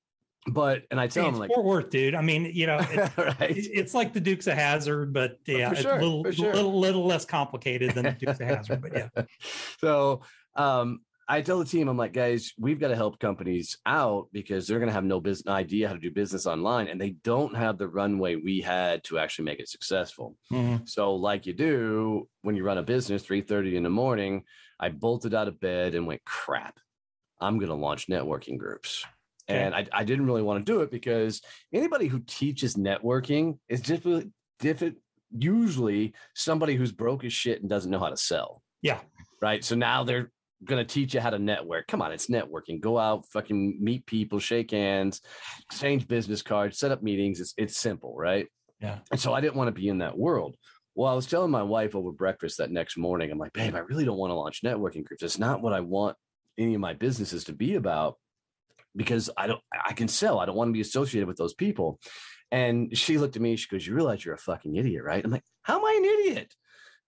but 0.47 0.83
and 0.91 1.01
I 1.01 1.05
Hey, 1.05 1.09
tell 1.09 1.25
it's 1.29 1.33
them 1.33 1.41
like, 1.41 1.51
Fort 1.51 1.65
Worth, 1.65 1.91
dude. 1.91 2.15
I 2.15 2.21
mean, 2.21 2.51
you 2.53 2.67
know, 2.67 2.79
it, 2.81 3.11
right? 3.19 3.37
it's 3.57 3.95
like 3.95 4.13
the 4.13 4.21
Dukes 4.21 4.47
of 4.47 4.55
Hazzard, 4.55 5.13
but 5.13 5.39
yeah, 5.47 5.69
for 5.69 5.75
it's 5.75 5.83
sure, 5.83 5.97
a 5.97 6.03
little, 6.05 6.31
sure. 6.31 6.55
little, 6.55 6.79
little 6.79 7.07
less 7.07 7.25
complicated 7.25 7.93
than 7.93 8.05
the 8.05 8.13
Dukes 8.13 8.41
of 8.41 8.47
Hazzard. 8.47 8.83
But 8.83 8.93
yeah. 8.95 9.09
so 9.81 10.23
um, 10.55 11.01
I 11.27 11.41
tell 11.41 11.59
the 11.59 11.65
team, 11.65 11.89
I'm 11.89 11.97
like, 11.97 12.13
guys, 12.13 12.53
we've 12.59 12.79
got 12.79 12.89
to 12.89 12.97
help 12.97 13.19
companies 13.19 13.79
out 13.87 14.29
because 14.33 14.67
they're 14.67 14.79
going 14.79 14.91
to 14.91 14.95
have 14.95 15.05
no 15.05 15.21
business 15.21 15.51
idea 15.51 15.89
how 15.89 15.95
to 15.95 16.01
do 16.01 16.11
business 16.11 16.47
online, 16.47 16.89
and 16.89 17.01
they 17.01 17.11
don't 17.11 17.57
have 17.57 17.79
the 17.79 17.89
runway 17.89 18.37
we 18.37 18.61
had 18.61 19.03
to 19.05 19.19
actually 19.19 19.47
make 19.47 19.61
it 19.61 19.69
successful. 19.69 20.37
Mhm. 20.53 20.87
So, 20.87 21.15
like 21.15 21.47
you 21.47 21.55
do 21.55 22.29
when 22.43 22.57
you 22.57 22.65
run 22.65 22.79
a 22.79 22.83
business, 22.83 23.25
3:30 23.25 23.77
in 23.77 23.83
the 23.83 23.91
morning, 23.91 24.45
I 24.79 24.91
bolted 24.91 25.33
out 25.35 25.49
of 25.49 25.59
bed 25.61 25.95
and 25.95 26.07
went, 26.07 26.25
crap, 26.27 26.79
I'm 27.41 27.59
going 27.59 27.71
to 27.71 27.75
launch 27.75 28.09
networking 28.09 28.59
groups. 28.59 29.05
Okay. 29.49 29.61
And 29.61 29.75
I, 29.75 29.87
I 29.93 30.05
didn't 30.05 30.27
really 30.27 30.43
want 30.43 30.65
to 30.65 30.73
do 30.73 30.81
it 30.81 30.91
because 30.91 31.43
anybody 31.73 32.07
who 32.07 32.21
teaches 32.21 32.77
networking 32.77 33.59
is 33.69 33.81
just 33.81 34.03
different. 34.59 34.97
Usually, 35.37 36.15
somebody 36.35 36.77
who's 36.77 36.93
broke 36.93 37.25
as 37.25 37.33
shit 37.33 37.61
and 37.61 37.69
doesn't 37.69 37.91
know 37.91 37.99
how 37.99 38.09
to 38.09 38.17
sell. 38.17 38.63
Yeah. 38.81 39.01
Right. 39.43 39.65
So 39.65 39.75
now 39.75 40.05
they're 40.05 40.31
going 40.65 40.85
to 40.85 40.93
teach 40.93 41.15
you 41.15 41.21
how 41.21 41.31
to 41.31 41.39
network. 41.39 41.87
Come 41.89 42.01
on, 42.01 42.13
it's 42.13 42.29
networking. 42.29 42.81
Go 42.81 42.99
out, 42.99 43.27
fucking 43.27 43.79
meet 43.81 44.07
people, 44.07 44.39
shake 44.39 44.71
hands, 44.71 45.21
exchange 45.71 46.09
business 46.09 46.43
cards, 46.43 46.79
set 46.79 46.91
up 46.93 47.03
meetings. 47.03 47.41
It's 47.41 47.55
it's 47.57 47.77
simple, 47.77 48.15
right? 48.17 48.47
Yeah. 48.81 48.99
And 49.11 49.21
so 49.21 49.33
I 49.33 49.41
didn't 49.41 49.57
want 49.57 49.69
to 49.69 49.81
be 49.81 49.89
in 49.89 49.99
that 49.99 50.17
world. 50.17 50.57
Well, 50.95 51.11
I 51.11 51.15
was 51.15 51.27
telling 51.27 51.51
my 51.51 51.63
wife 51.63 51.95
over 51.97 52.13
breakfast 52.13 52.59
that 52.59 52.71
next 52.71 52.97
morning, 52.97 53.31
I'm 53.31 53.39
like, 53.39 53.53
babe, 53.53 53.75
I 53.75 53.81
really 53.81 54.05
don't 54.05 54.19
want 54.19 54.31
to 54.31 54.35
launch 54.35 54.63
networking 54.63 55.05
groups. 55.05 55.23
It's 55.23 55.39
not 55.39 55.61
what 55.61 55.73
I 55.73 55.81
want 55.81 56.17
any 56.57 56.75
of 56.75 56.81
my 56.81 56.95
businesses 56.95 57.45
to 57.45 57.53
be 57.53 57.75
about 57.75 58.17
because 58.97 59.31
I 59.37 59.47
don't 59.47 59.61
I 59.73 59.93
can 59.93 60.09
sell. 60.09 60.39
I 60.39 60.47
don't 60.47 60.57
want 60.57 60.69
to 60.69 60.73
be 60.73 60.81
associated 60.81 61.27
with 61.27 61.37
those 61.37 61.55
people. 61.55 61.99
And 62.51 62.97
she 62.97 63.19
looked 63.19 63.37
at 63.37 63.43
me, 63.43 63.57
she 63.57 63.69
goes, 63.69 63.87
You 63.87 63.95
realize 63.95 64.25
you're 64.25 64.35
a 64.35 64.39
fucking 64.39 64.77
idiot, 64.77 65.03
right? 65.05 65.25
I'm 65.25 65.31
like, 65.31 65.45
How 65.63 65.79
am 65.79 65.85
I 65.85 65.95
an 65.99 66.05
idiot? 66.05 66.55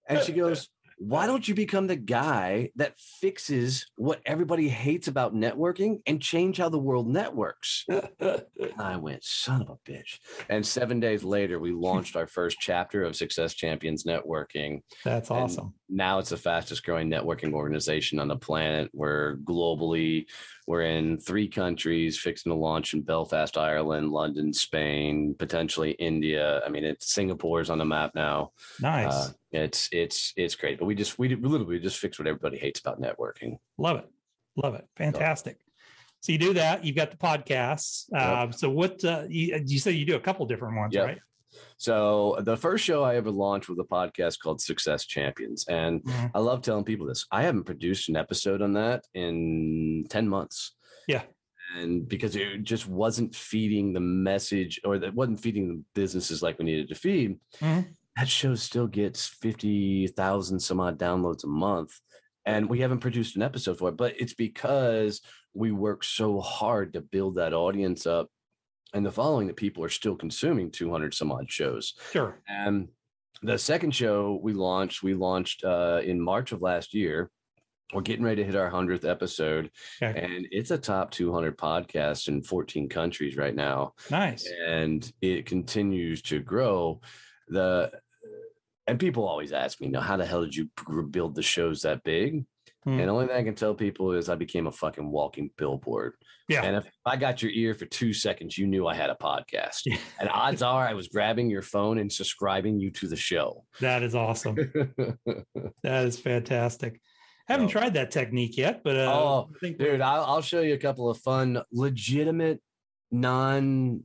And 0.09 0.23
she 0.23 0.33
goes, 0.33 0.69
why 0.99 1.27
don't 1.27 1.47
you 1.47 1.55
become 1.55 1.87
the 1.87 1.97
guy 1.97 2.71
that 2.77 2.99
fixes 2.99 3.87
what 3.97 4.21
everybody 4.25 4.69
hates 4.69 5.09
about 5.09 5.35
networking 5.35 6.01
and 6.07 6.23
change 6.23 6.57
how 6.57 6.71
the 6.71 6.79
world 6.79 7.07
networks? 7.07 7.85
I 8.79 8.97
went, 8.97 9.23
son 9.23 9.61
of 9.61 9.69
a 9.69 9.91
bitch. 9.91 10.19
And 10.49 10.67
seven 10.67 10.99
days 10.99 11.23
later, 11.23 11.59
we 11.59 11.73
launched 11.73 12.17
our 12.17 12.27
first 12.27 12.59
chapter 12.61 13.03
of 13.03 13.15
Success 13.15 13.53
Champions 13.53 14.05
Networking. 14.05 14.81
That's 15.05 15.31
awesome. 15.31 15.75
Now 15.89 16.19
it's 16.19 16.31
the 16.31 16.37
fastest 16.37 16.85
growing 16.85 17.11
networking 17.11 17.53
organization 17.53 18.19
on 18.19 18.29
the 18.29 18.37
planet. 18.37 18.91
We're 18.93 19.37
globally, 19.45 20.27
we're 20.67 20.83
in 20.83 21.19
three 21.19 21.49
countries, 21.49 22.19
fixing 22.19 22.51
to 22.51 22.57
launch 22.57 22.95
in 22.95 23.03
Belfast, 23.03 23.57
Ireland, 23.57 24.11
London, 24.11 24.53
Spain, 24.53 25.35
potentially 25.39 25.93
India. 25.93 26.61
I 26.67 26.69
mean, 26.69 26.85
it's 26.85 27.13
Singapore's 27.13 27.71
on 27.71 27.79
the 27.79 27.85
map 27.85 28.13
now. 28.15 28.53
Nice. 28.81 29.13
Uh, 29.13 29.33
it's 29.53 29.89
it's 29.93 30.33
it's 30.37 30.57
great. 30.57 30.79
But 30.79 30.87
we 30.87 30.95
just 30.95 31.19
we 31.19 31.35
literally 31.35 31.79
just 31.79 31.99
fix 31.99 32.19
what 32.19 32.29
everybody 32.29 32.59
hates 32.59 32.81
about 32.81 33.01
networking. 33.01 33.59
Love 33.79 33.99
it, 33.99 34.11
love 34.57 34.75
it, 34.75 34.87
fantastic. 34.97 35.59
So 36.21 36.33
you 36.33 36.39
do 36.39 36.55
that. 36.55 36.85
You've 36.85 36.97
got 36.97 37.13
the 37.13 37.17
podcasts. 37.17 38.07
Yep. 38.11 38.23
Uh, 38.23 38.51
so 38.51 38.71
what 38.71 39.05
uh, 39.05 39.25
you, 39.29 39.63
you 39.65 39.79
say 39.79 39.93
you 39.93 40.05
do 40.05 40.17
a 40.17 40.21
couple 40.21 40.45
different 40.47 40.77
ones, 40.77 40.95
yep. 40.95 41.07
right? 41.07 41.19
So 41.77 42.37
the 42.41 42.57
first 42.57 42.85
show 42.85 43.03
I 43.03 43.17
ever 43.17 43.31
launched 43.31 43.69
was 43.69 43.79
a 43.79 43.85
podcast 43.85 44.41
called 44.41 44.61
Success 44.61 45.07
Champions, 45.07 45.67
and 45.69 46.03
mm-hmm. 46.03 46.27
I 46.35 46.39
love 46.41 46.63
telling 46.63 46.85
people 46.85 47.07
this. 47.07 47.27
I 47.31 47.43
haven't 47.43 47.65
produced 47.65 48.09
an 48.09 48.17
episode 48.17 48.63
on 48.63 48.73
that 48.75 49.05
in 49.15 50.07
ten 50.09 50.29
months. 50.29 50.75
Yeah, 51.09 51.23
and 51.77 52.09
because 52.09 52.37
it 52.37 52.63
just 52.63 52.89
wasn't 52.89 53.35
feeding 53.35 53.93
the 53.93 54.01
message, 54.01 54.81
or 54.85 54.99
that 54.99 55.15
wasn't 55.15 55.41
feeding 55.41 55.69
the 55.69 55.83
businesses 55.95 56.43
like 56.43 56.59
we 56.59 56.65
needed 56.65 56.89
to 56.89 56.95
feed. 56.95 57.39
Mm-hmm 57.61 57.93
that 58.17 58.29
show 58.29 58.55
still 58.55 58.87
gets 58.87 59.27
50,000 59.27 60.59
some 60.61 60.81
odd 60.81 60.99
downloads 60.99 61.45
a 61.45 61.49
month. 61.49 62.01
And 62.47 62.69
we 62.69 62.81
haven't 62.81 63.01
produced 63.01 63.37
an 63.37 63.43
episode 63.43 63.79
for 63.79 63.91
it, 63.91 63.97
but 63.97 64.15
it's 64.19 64.35
because 64.35 65.21
we 65.53 65.73
work 65.73 66.05
so 66.05 66.41
hard 66.41 66.93
to 66.93 67.01
build 67.01 67.35
that 67.35 67.53
audience 67.53 68.07
up 68.07 68.31
and 68.97 69.05
the 69.05 69.13
following 69.13 69.47
that 69.47 69.57
people 69.57 69.85
are 69.85 69.91
still 69.91 70.17
consuming 70.17 70.71
200 70.71 71.13
some 71.13 71.31
odd 71.31 71.53
shows. 71.53 71.93
Sure. 72.13 72.41
And 72.49 72.89
the 73.43 73.59
second 73.59 73.95
show 73.95 74.41
we 74.43 74.55
launched, 74.55 75.03
we 75.03 75.13
launched 75.13 75.65
uh, 75.65 76.01
in 76.03 76.19
March 76.19 76.53
of 76.53 76.63
last 76.63 76.95
year. 76.95 77.31
We're 77.93 78.01
getting 78.01 78.25
ready 78.25 78.43
to 78.43 78.47
hit 78.47 78.57
our 78.57 78.71
100th 78.71 79.09
episode, 79.09 79.71
okay. 80.03 80.19
and 80.19 80.49
it's 80.51 80.73
a 80.73 80.79
top 80.79 81.11
200 81.13 81.57
podcast 81.57 82.27
in 82.27 82.43
14 82.43 82.89
countries 82.89 83.37
right 83.37 83.55
now. 83.55 83.93
Nice. 84.11 84.51
And 84.67 85.09
it 85.21 85.45
continues 85.45 86.23
to 86.23 86.41
grow. 86.41 87.01
The 87.49 87.93
and 88.89 88.99
people 88.99 89.29
always 89.29 89.53
ask 89.53 89.81
me, 89.81 89.89
you 89.89 89.93
know, 89.93 90.01
how 90.01 90.17
the 90.17 90.25
hell 90.25 90.43
did 90.43 90.57
you 90.57 90.69
build 91.11 91.35
the 91.35 91.43
shows 91.43 91.83
that 91.83 92.03
big? 92.03 92.45
Hmm. 92.85 92.99
And 92.99 93.09
the 93.09 93.13
only 93.13 93.27
thing 93.27 93.37
I 93.37 93.43
can 93.43 93.55
tell 93.55 93.75
people 93.75 94.13
is 94.13 94.29
I 94.29 94.37
became 94.37 94.67
a 94.67 94.73
fucking 94.73 95.11
walking 95.11 95.51
billboard. 95.59 96.15
Yeah. 96.49 96.63
And 96.63 96.77
if 96.77 96.87
I 97.05 97.17
got 97.17 97.43
your 97.43 97.51
ear 97.51 97.75
for 97.75 97.87
two 97.87 98.13
seconds, 98.13 98.57
you 98.57 98.67
knew 98.67 98.87
I 98.87 98.95
had 98.95 99.11
a 99.11 99.17
podcast. 99.17 99.81
Yeah. 99.85 99.99
and 100.21 100.29
odds 100.29 100.63
are 100.63 100.87
I 100.87 100.95
was 100.95 101.09
grabbing 101.09 101.51
your 101.51 101.63
phone 101.63 101.99
and 101.99 102.13
subscribing 102.13 102.79
you 102.79 102.91
to 102.93 103.09
the 103.09 103.17
show. 103.17 103.65
That 103.81 104.03
is 104.03 104.15
awesome. 104.15 104.55
that 105.83 106.05
is 106.05 106.19
fantastic. 106.19 107.01
I 107.49 107.53
Haven't 107.53 107.67
oh. 107.67 107.71
tried 107.71 107.95
that 107.95 108.11
technique 108.11 108.57
yet, 108.57 108.83
but 108.85 108.97
uh, 108.97 109.13
oh, 109.13 109.51
dude, 109.61 110.01
I'll, 110.01 110.25
I'll 110.25 110.43
show 110.43 110.61
you 110.61 110.75
a 110.75 110.79
couple 110.79 111.09
of 111.09 111.19
fun, 111.19 111.63
legitimate, 111.73 112.61
non, 113.11 114.03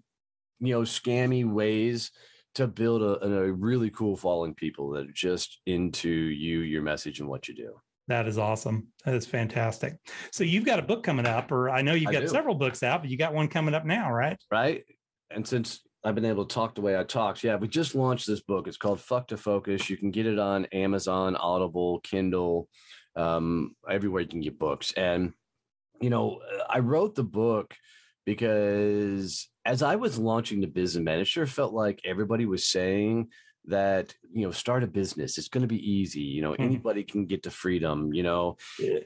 you 0.60 0.74
know, 0.74 0.82
scammy 0.82 1.50
ways 1.52 2.12
to 2.56 2.68
build 2.68 3.02
a, 3.02 3.26
a 3.26 3.52
really 3.52 3.90
cool 3.90 4.16
following 4.16 4.54
people 4.54 4.92
that 4.92 5.08
are 5.08 5.14
just 5.14 5.60
into 5.66 6.10
you, 6.10 6.60
your 6.60 6.82
message, 6.82 7.20
and 7.20 7.30
what 7.30 7.48
you 7.48 7.56
do. 7.56 7.74
That 8.08 8.28
is 8.28 8.38
awesome. 8.38 8.88
That 9.06 9.16
is 9.16 9.26
fantastic. 9.26 9.96
So 10.32 10.44
you've 10.44 10.66
got 10.66 10.80
a 10.80 10.82
book 10.82 11.04
coming 11.04 11.26
up, 11.26 11.52
or 11.52 11.70
I 11.70 11.82
know 11.82 11.94
you've 11.94 12.12
got 12.12 12.28
several 12.30 12.56
books 12.56 12.84
out, 12.84 13.02
but 13.02 13.10
you 13.10 13.18
got 13.18 13.34
one 13.34 13.48
coming 13.48 13.74
up 13.74 13.86
now, 13.86 14.12
right? 14.12 14.38
Right. 14.52 14.84
And 15.30 15.48
since 15.48 15.82
I've 16.04 16.16
been 16.16 16.26
able 16.26 16.46
to 16.46 16.54
talk 16.54 16.76
the 16.76 16.82
way 16.82 16.98
I 16.98 17.04
talk, 17.04 17.42
yeah, 17.44 17.56
we 17.56 17.68
just 17.68 17.96
launched 17.96 18.28
this 18.28 18.42
book. 18.42 18.68
It's 18.68 18.78
called 18.78 19.00
Fuck 19.00 19.28
to 19.30 19.38
Focus. 19.38 19.90
You 19.90 19.98
can 19.98 20.12
get 20.12 20.26
it 20.26 20.40
on 20.40 20.66
Amazon, 20.66 21.36
Audible, 21.36 22.00
Kindle, 22.02 22.68
um, 23.16 23.76
everywhere 23.90 24.22
you 24.22 24.28
can 24.28 24.42
get 24.42 24.60
books. 24.60 24.92
And 24.94 25.34
you 26.02 26.10
know, 26.10 26.42
I 26.68 26.80
wrote 26.80 27.16
the 27.16 27.24
book 27.24 27.74
because 28.26 29.48
as 29.66 29.84
I 29.84 29.96
was 29.96 30.18
launching 30.18 30.62
the 30.62 30.68
business, 30.68 31.04
man, 31.04 31.20
it 31.20 31.28
sure 31.28 31.46
felt 31.46 31.74
like 31.74 32.02
everybody 32.04 32.46
was 32.46 32.66
saying 32.66 33.30
that 33.66 34.14
you 34.34 34.46
know 34.46 34.52
start 34.52 34.84
a 34.84 34.88
business 34.88 35.38
it's 35.38 35.48
going 35.48 35.62
to 35.62 35.68
be 35.68 35.92
easy 35.92 36.22
you 36.22 36.42
know 36.42 36.52
mm-hmm. 36.52 36.64
anybody 36.64 37.04
can 37.04 37.26
get 37.26 37.44
to 37.44 37.52
freedom 37.52 38.14
you 38.14 38.24
know 38.24 38.58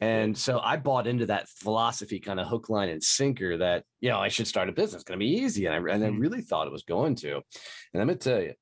and 0.01 0.37
so 0.37 0.59
i 0.59 0.77
bought 0.77 1.07
into 1.07 1.25
that 1.25 1.49
philosophy 1.49 2.19
kind 2.19 2.39
of 2.39 2.47
hook 2.47 2.69
line 2.69 2.89
and 2.89 3.03
sinker 3.03 3.57
that 3.57 3.83
you 3.99 4.09
know 4.09 4.19
i 4.19 4.29
should 4.29 4.47
start 4.47 4.69
a 4.69 4.71
business 4.71 5.01
it's 5.01 5.03
going 5.03 5.19
to 5.19 5.25
be 5.25 5.31
easy 5.31 5.65
and 5.65 5.75
I, 5.75 5.93
and 5.93 6.03
I 6.03 6.07
mm-hmm. 6.07 6.19
really 6.19 6.41
thought 6.41 6.67
it 6.67 6.73
was 6.73 6.83
going 6.83 7.15
to 7.15 7.33
and 7.35 8.01
i'm 8.01 8.07
going 8.07 8.17
to 8.17 8.29
tell 8.29 8.41
you 8.41 8.53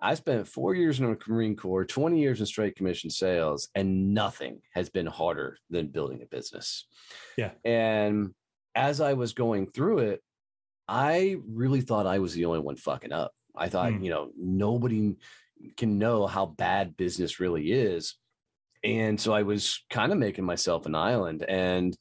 i 0.00 0.14
spent 0.14 0.48
four 0.48 0.74
years 0.74 0.98
in 0.98 1.06
the 1.06 1.18
marine 1.28 1.56
corps 1.56 1.84
20 1.84 2.18
years 2.18 2.40
in 2.40 2.46
straight 2.46 2.76
commission 2.76 3.10
sales 3.10 3.68
and 3.74 4.14
nothing 4.14 4.60
has 4.72 4.88
been 4.88 5.06
harder 5.06 5.58
than 5.68 5.88
building 5.88 6.22
a 6.22 6.26
business 6.26 6.86
yeah 7.36 7.50
and 7.64 8.32
as 8.78 9.00
I 9.00 9.14
was 9.14 9.32
going 9.32 9.66
through 9.66 9.98
it, 9.98 10.22
I 10.86 11.36
really 11.46 11.80
thought 11.80 12.06
I 12.06 12.20
was 12.20 12.32
the 12.32 12.44
only 12.44 12.60
one 12.60 12.76
fucking 12.76 13.12
up. 13.12 13.32
I 13.58 13.68
thought, 13.68 13.92
mm. 13.92 14.04
you 14.04 14.10
know, 14.10 14.30
nobody 14.36 15.16
can 15.76 15.98
know 15.98 16.26
how 16.26 16.46
bad 16.46 16.96
business 16.96 17.40
really 17.40 17.72
is. 17.72 18.16
And 18.84 19.20
so 19.20 19.32
I 19.32 19.42
was 19.42 19.84
kind 19.90 20.12
of 20.12 20.18
making 20.18 20.44
myself 20.44 20.86
an 20.86 20.94
island. 20.94 21.42
And 21.42 21.96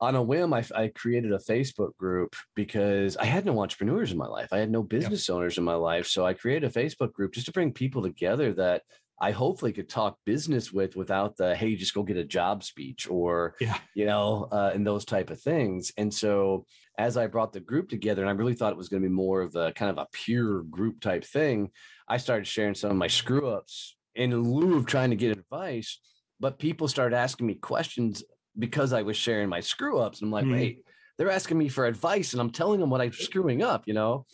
on 0.00 0.14
a 0.14 0.22
whim, 0.22 0.54
I, 0.54 0.64
I, 0.76 0.88
created 0.88 1.32
a 1.32 1.38
Facebook 1.38 1.96
group 1.96 2.36
because 2.54 3.16
I 3.16 3.24
had 3.24 3.44
no 3.44 3.60
entrepreneurs 3.60 4.12
in 4.12 4.18
my 4.18 4.28
life. 4.28 4.52
I 4.52 4.58
had 4.58 4.70
no 4.70 4.82
business 4.82 5.28
owners 5.28 5.58
in 5.58 5.64
my 5.64 5.74
life. 5.74 6.06
So 6.06 6.24
I 6.24 6.34
created 6.34 6.70
a 6.70 6.72
Facebook 6.72 7.12
group 7.12 7.34
just 7.34 7.46
to 7.46 7.52
bring 7.52 7.72
people 7.72 8.02
together 8.02 8.52
that 8.54 8.82
I 9.20 9.32
hopefully 9.32 9.72
could 9.72 9.88
talk 9.88 10.16
business 10.24 10.72
with 10.72 10.94
without 10.94 11.36
the 11.36 11.56
hey, 11.56 11.74
just 11.74 11.94
go 11.94 12.04
get 12.04 12.16
a 12.16 12.24
job 12.24 12.62
speech 12.62 13.08
or 13.10 13.54
yeah, 13.60 13.76
you 13.94 14.06
know, 14.06 14.48
uh, 14.52 14.70
and 14.72 14.86
those 14.86 15.04
type 15.04 15.30
of 15.30 15.40
things. 15.40 15.90
And 15.96 16.14
so 16.14 16.64
as 16.98 17.16
I 17.16 17.28
brought 17.28 17.52
the 17.52 17.60
group 17.60 17.88
together, 17.88 18.22
and 18.22 18.28
I 18.28 18.34
really 18.34 18.54
thought 18.54 18.72
it 18.72 18.78
was 18.78 18.88
going 18.88 19.02
to 19.02 19.08
be 19.08 19.14
more 19.14 19.40
of 19.40 19.54
a 19.54 19.72
kind 19.72 19.90
of 19.90 19.98
a 19.98 20.08
pure 20.12 20.64
group 20.64 21.00
type 21.00 21.24
thing, 21.24 21.70
I 22.08 22.16
started 22.16 22.46
sharing 22.46 22.74
some 22.74 22.90
of 22.90 22.96
my 22.96 23.06
screw 23.06 23.48
ups 23.48 23.96
in 24.16 24.36
lieu 24.42 24.76
of 24.76 24.86
trying 24.86 25.10
to 25.10 25.16
get 25.16 25.38
advice. 25.38 26.00
But 26.40 26.58
people 26.58 26.88
started 26.88 27.16
asking 27.16 27.46
me 27.46 27.54
questions 27.54 28.24
because 28.58 28.92
I 28.92 29.02
was 29.02 29.16
sharing 29.16 29.48
my 29.48 29.60
screw 29.60 29.98
ups. 29.98 30.20
And 30.20 30.28
I'm 30.28 30.32
like, 30.32 30.44
mm-hmm. 30.44 30.52
wait, 30.52 30.84
they're 31.16 31.30
asking 31.30 31.58
me 31.58 31.68
for 31.68 31.86
advice 31.86 32.32
and 32.32 32.40
I'm 32.40 32.50
telling 32.50 32.80
them 32.80 32.90
what 32.90 33.00
I'm 33.00 33.12
screwing 33.12 33.62
up, 33.62 33.84
you 33.86 33.94
know? 33.94 34.26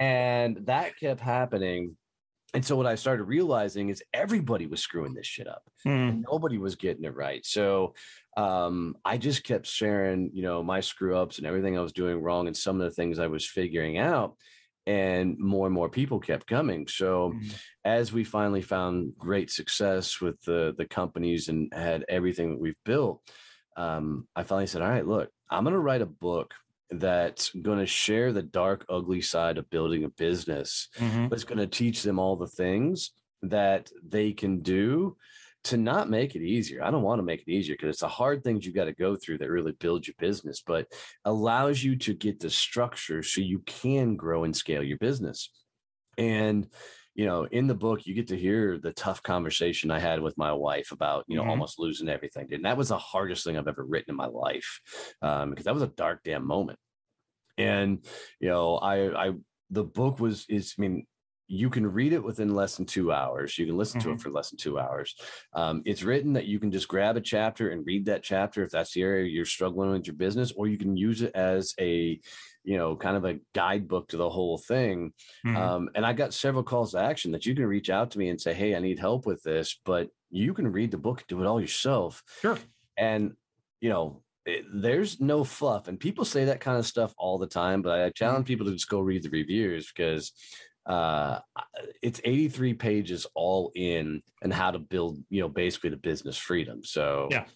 And 0.00 0.58
that 0.66 0.98
kept 0.98 1.20
happening 1.20 1.96
and 2.54 2.64
so 2.64 2.76
what 2.76 2.86
I 2.86 2.94
started 2.94 3.24
realizing 3.24 3.88
is 3.88 4.02
everybody 4.12 4.66
was 4.66 4.80
screwing 4.80 5.12
this 5.12 5.26
shit 5.26 5.48
up. 5.48 5.64
Mm. 5.86 6.22
Nobody 6.30 6.56
was 6.56 6.76
getting 6.76 7.04
it 7.04 7.16
right. 7.16 7.44
So 7.44 7.94
um, 8.36 8.96
I 9.04 9.18
just 9.18 9.42
kept 9.42 9.66
sharing, 9.66 10.30
you 10.32 10.42
know, 10.42 10.62
my 10.62 10.80
screw 10.80 11.16
ups 11.16 11.38
and 11.38 11.46
everything 11.48 11.76
I 11.76 11.82
was 11.82 11.92
doing 11.92 12.22
wrong 12.22 12.46
and 12.46 12.56
some 12.56 12.80
of 12.80 12.84
the 12.84 12.94
things 12.94 13.18
I 13.18 13.26
was 13.26 13.44
figuring 13.44 13.98
out. 13.98 14.36
And 14.86 15.38
more 15.38 15.66
and 15.66 15.74
more 15.74 15.88
people 15.88 16.20
kept 16.20 16.46
coming. 16.46 16.86
So 16.86 17.32
mm. 17.34 17.54
as 17.84 18.12
we 18.12 18.22
finally 18.22 18.62
found 18.62 19.14
great 19.18 19.50
success 19.50 20.20
with 20.20 20.40
the 20.42 20.74
the 20.76 20.84
companies 20.84 21.48
and 21.48 21.72
had 21.74 22.04
everything 22.06 22.50
that 22.50 22.60
we've 22.60 22.74
built, 22.84 23.22
um, 23.78 24.28
I 24.36 24.42
finally 24.42 24.66
said, 24.66 24.82
all 24.82 24.90
right, 24.90 25.06
look, 25.06 25.30
I'm 25.50 25.64
going 25.64 25.72
to 25.72 25.80
write 25.80 26.02
a 26.02 26.06
book 26.06 26.52
that's 26.90 27.50
going 27.50 27.78
to 27.78 27.86
share 27.86 28.32
the 28.32 28.42
dark, 28.42 28.84
ugly 28.88 29.20
side 29.20 29.58
of 29.58 29.70
building 29.70 30.04
a 30.04 30.08
business, 30.08 30.88
mm-hmm. 30.98 31.28
but 31.28 31.34
it's 31.34 31.44
going 31.44 31.58
to 31.58 31.66
teach 31.66 32.02
them 32.02 32.18
all 32.18 32.36
the 32.36 32.46
things 32.46 33.12
that 33.42 33.90
they 34.06 34.32
can 34.32 34.60
do 34.60 35.16
to 35.64 35.76
not 35.78 36.10
make 36.10 36.34
it 36.34 36.42
easier. 36.42 36.82
I 36.82 36.90
don't 36.90 37.02
want 37.02 37.20
to 37.20 37.24
make 37.24 37.40
it 37.40 37.50
easier 37.50 37.74
because 37.74 37.88
it's 37.88 38.00
the 38.00 38.08
hard 38.08 38.44
things 38.44 38.66
you 38.66 38.72
got 38.72 38.84
to 38.84 38.92
go 38.92 39.16
through 39.16 39.38
that 39.38 39.50
really 39.50 39.72
build 39.72 40.06
your 40.06 40.14
business, 40.18 40.62
but 40.64 40.86
allows 41.24 41.82
you 41.82 41.96
to 41.96 42.14
get 42.14 42.38
the 42.38 42.50
structure 42.50 43.22
so 43.22 43.40
you 43.40 43.60
can 43.60 44.14
grow 44.14 44.44
and 44.44 44.54
scale 44.54 44.82
your 44.82 44.98
business. 44.98 45.50
And 46.18 46.68
you 47.14 47.26
know, 47.26 47.44
in 47.44 47.66
the 47.66 47.74
book, 47.74 48.06
you 48.06 48.14
get 48.14 48.28
to 48.28 48.36
hear 48.36 48.78
the 48.78 48.92
tough 48.92 49.22
conversation 49.22 49.90
I 49.90 50.00
had 50.00 50.20
with 50.20 50.36
my 50.36 50.52
wife 50.52 50.90
about, 50.90 51.24
you 51.28 51.36
know, 51.36 51.42
mm-hmm. 51.42 51.50
almost 51.50 51.78
losing 51.78 52.08
everything. 52.08 52.52
And 52.52 52.64
that 52.64 52.76
was 52.76 52.88
the 52.88 52.98
hardest 52.98 53.44
thing 53.44 53.56
I've 53.56 53.68
ever 53.68 53.84
written 53.84 54.10
in 54.10 54.16
my 54.16 54.26
life 54.26 54.80
um, 55.22 55.50
because 55.50 55.64
that 55.64 55.74
was 55.74 55.82
a 55.82 55.88
dark 55.88 56.20
damn 56.24 56.46
moment. 56.46 56.78
And, 57.56 58.04
you 58.40 58.48
know, 58.48 58.76
I, 58.78 59.28
I, 59.28 59.32
the 59.70 59.84
book 59.84 60.18
was, 60.18 60.44
is, 60.48 60.74
I 60.76 60.80
mean, 60.80 61.06
you 61.46 61.70
can 61.70 61.86
read 61.86 62.12
it 62.12 62.24
within 62.24 62.54
less 62.54 62.76
than 62.76 62.86
two 62.86 63.12
hours. 63.12 63.58
You 63.58 63.66
can 63.66 63.76
listen 63.76 64.00
mm-hmm. 64.00 64.08
to 64.08 64.14
it 64.14 64.16
mm-hmm. 64.16 64.22
for 64.22 64.30
less 64.30 64.50
than 64.50 64.58
two 64.58 64.78
hours. 64.78 65.14
Um, 65.52 65.82
it's 65.84 66.02
written 66.02 66.32
that 66.32 66.46
you 66.46 66.58
can 66.58 66.72
just 66.72 66.88
grab 66.88 67.16
a 67.16 67.20
chapter 67.20 67.68
and 67.68 67.86
read 67.86 68.06
that 68.06 68.24
chapter 68.24 68.64
if 68.64 68.70
that's 68.70 68.92
the 68.92 69.02
area 69.02 69.28
you're 69.28 69.44
struggling 69.44 69.90
with 69.90 70.06
your 70.06 70.16
business, 70.16 70.52
or 70.56 70.66
you 70.66 70.78
can 70.78 70.96
use 70.96 71.22
it 71.22 71.32
as 71.36 71.74
a 71.78 72.18
you 72.64 72.76
know, 72.76 72.96
kind 72.96 73.16
of 73.16 73.24
a 73.24 73.40
guidebook 73.54 74.08
to 74.08 74.16
the 74.16 74.30
whole 74.30 74.58
thing. 74.58 75.12
Mhm. 75.46 75.56
Um, 75.56 75.90
and 75.94 76.04
I 76.06 76.12
got 76.14 76.34
several 76.34 76.64
calls 76.64 76.92
to 76.92 76.98
action 76.98 77.32
that 77.32 77.46
you 77.46 77.54
can 77.54 77.66
reach 77.66 77.90
out 77.90 78.10
to 78.12 78.18
me 78.18 78.28
and 78.30 78.40
say, 78.40 78.54
Hey, 78.54 78.74
I 78.74 78.80
need 78.80 78.98
help 78.98 79.26
with 79.26 79.42
this, 79.42 79.78
but 79.84 80.10
you 80.30 80.54
can 80.54 80.72
read 80.72 80.90
the 80.90 80.98
book 80.98 81.24
do 81.28 81.40
it 81.42 81.46
all 81.46 81.60
yourself. 81.60 82.22
sure. 82.42 82.58
And, 82.96 83.36
you 83.80 83.90
know, 83.90 84.22
it- 84.46 84.64
there's 84.72 85.20
no 85.20 85.44
fluff. 85.44 85.88
And 85.88 85.98
people 85.98 86.24
say 86.24 86.44
that 86.46 86.60
kind 86.60 86.78
of 86.78 86.86
stuff 86.86 87.14
all 87.18 87.38
the 87.38 87.46
time, 87.46 87.82
but 87.82 87.98
I 88.00 88.10
challenge 88.10 88.46
people 88.46 88.66
to 88.66 88.72
just 88.72 88.88
go 88.88 89.00
read 89.00 89.22
the 89.22 89.30
reviews 89.30 89.90
because 89.92 90.32
uh 90.86 91.40
it's 92.02 92.20
83 92.24 92.74
pages 92.74 93.26
all 93.34 93.72
in 93.74 94.22
and 94.42 94.52
how 94.52 94.70
to 94.70 94.78
build 94.78 95.18
you 95.30 95.40
know 95.40 95.48
basically 95.48 95.88
the 95.88 95.96
business 95.96 96.36
freedom 96.36 96.84
so 96.84 97.28
Yeah. 97.30 97.46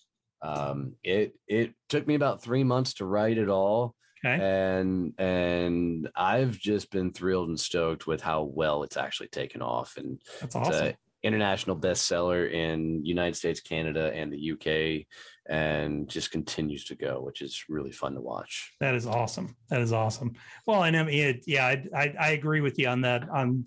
um 0.41 0.97
it 1.05 1.35
it 1.47 1.75
took 1.91 2.07
me 2.07 2.15
about 2.15 2.43
three 2.43 2.65
months 2.65 2.95
to 2.95 3.05
write 3.05 3.37
it 3.37 3.51
all 3.51 3.95
Okay. 4.25 4.43
and 4.43 5.15
and 5.19 6.09
i've 6.17 6.59
just 6.59 6.91
been 6.91 7.13
thrilled 7.13 7.49
and 7.49 7.61
stoked 7.61 8.07
with 8.07 8.21
how 8.21 8.43
well 8.43 8.83
it's 8.83 8.97
actually 8.97 9.29
taken 9.29 9.63
off 9.63 9.97
and 9.97 10.21
That's 10.41 10.55
it's 10.55 10.57
awesome. 10.57 10.95
international 11.23 11.77
bestseller 11.77 12.51
in 12.51 13.05
united 13.05 13.37
states 13.37 13.61
canada 13.61 14.13
and 14.15 14.33
the 14.33 14.53
uk 14.53 15.07
and 15.49 16.09
just 16.09 16.31
continues 16.31 16.85
to 16.87 16.95
go 16.97 17.21
which 17.21 17.43
is 17.43 17.65
really 17.69 17.93
fun 17.93 18.15
to 18.15 18.21
watch 18.21 18.73
That 18.81 18.95
is 18.95 19.07
awesome. 19.07 19.57
That 19.71 19.81
is 19.81 19.93
awesome. 19.93 20.35
Well, 20.67 20.83
and 20.85 20.97
I 20.97 21.03
mean, 21.05 21.19
it, 21.21 21.45
yeah, 21.47 21.67
I, 21.67 21.85
I, 21.97 22.15
I 22.21 22.29
agree 22.33 22.61
with 22.61 22.79
you 22.79 22.89
on 22.89 23.01
that. 23.03 23.29
On 23.31 23.65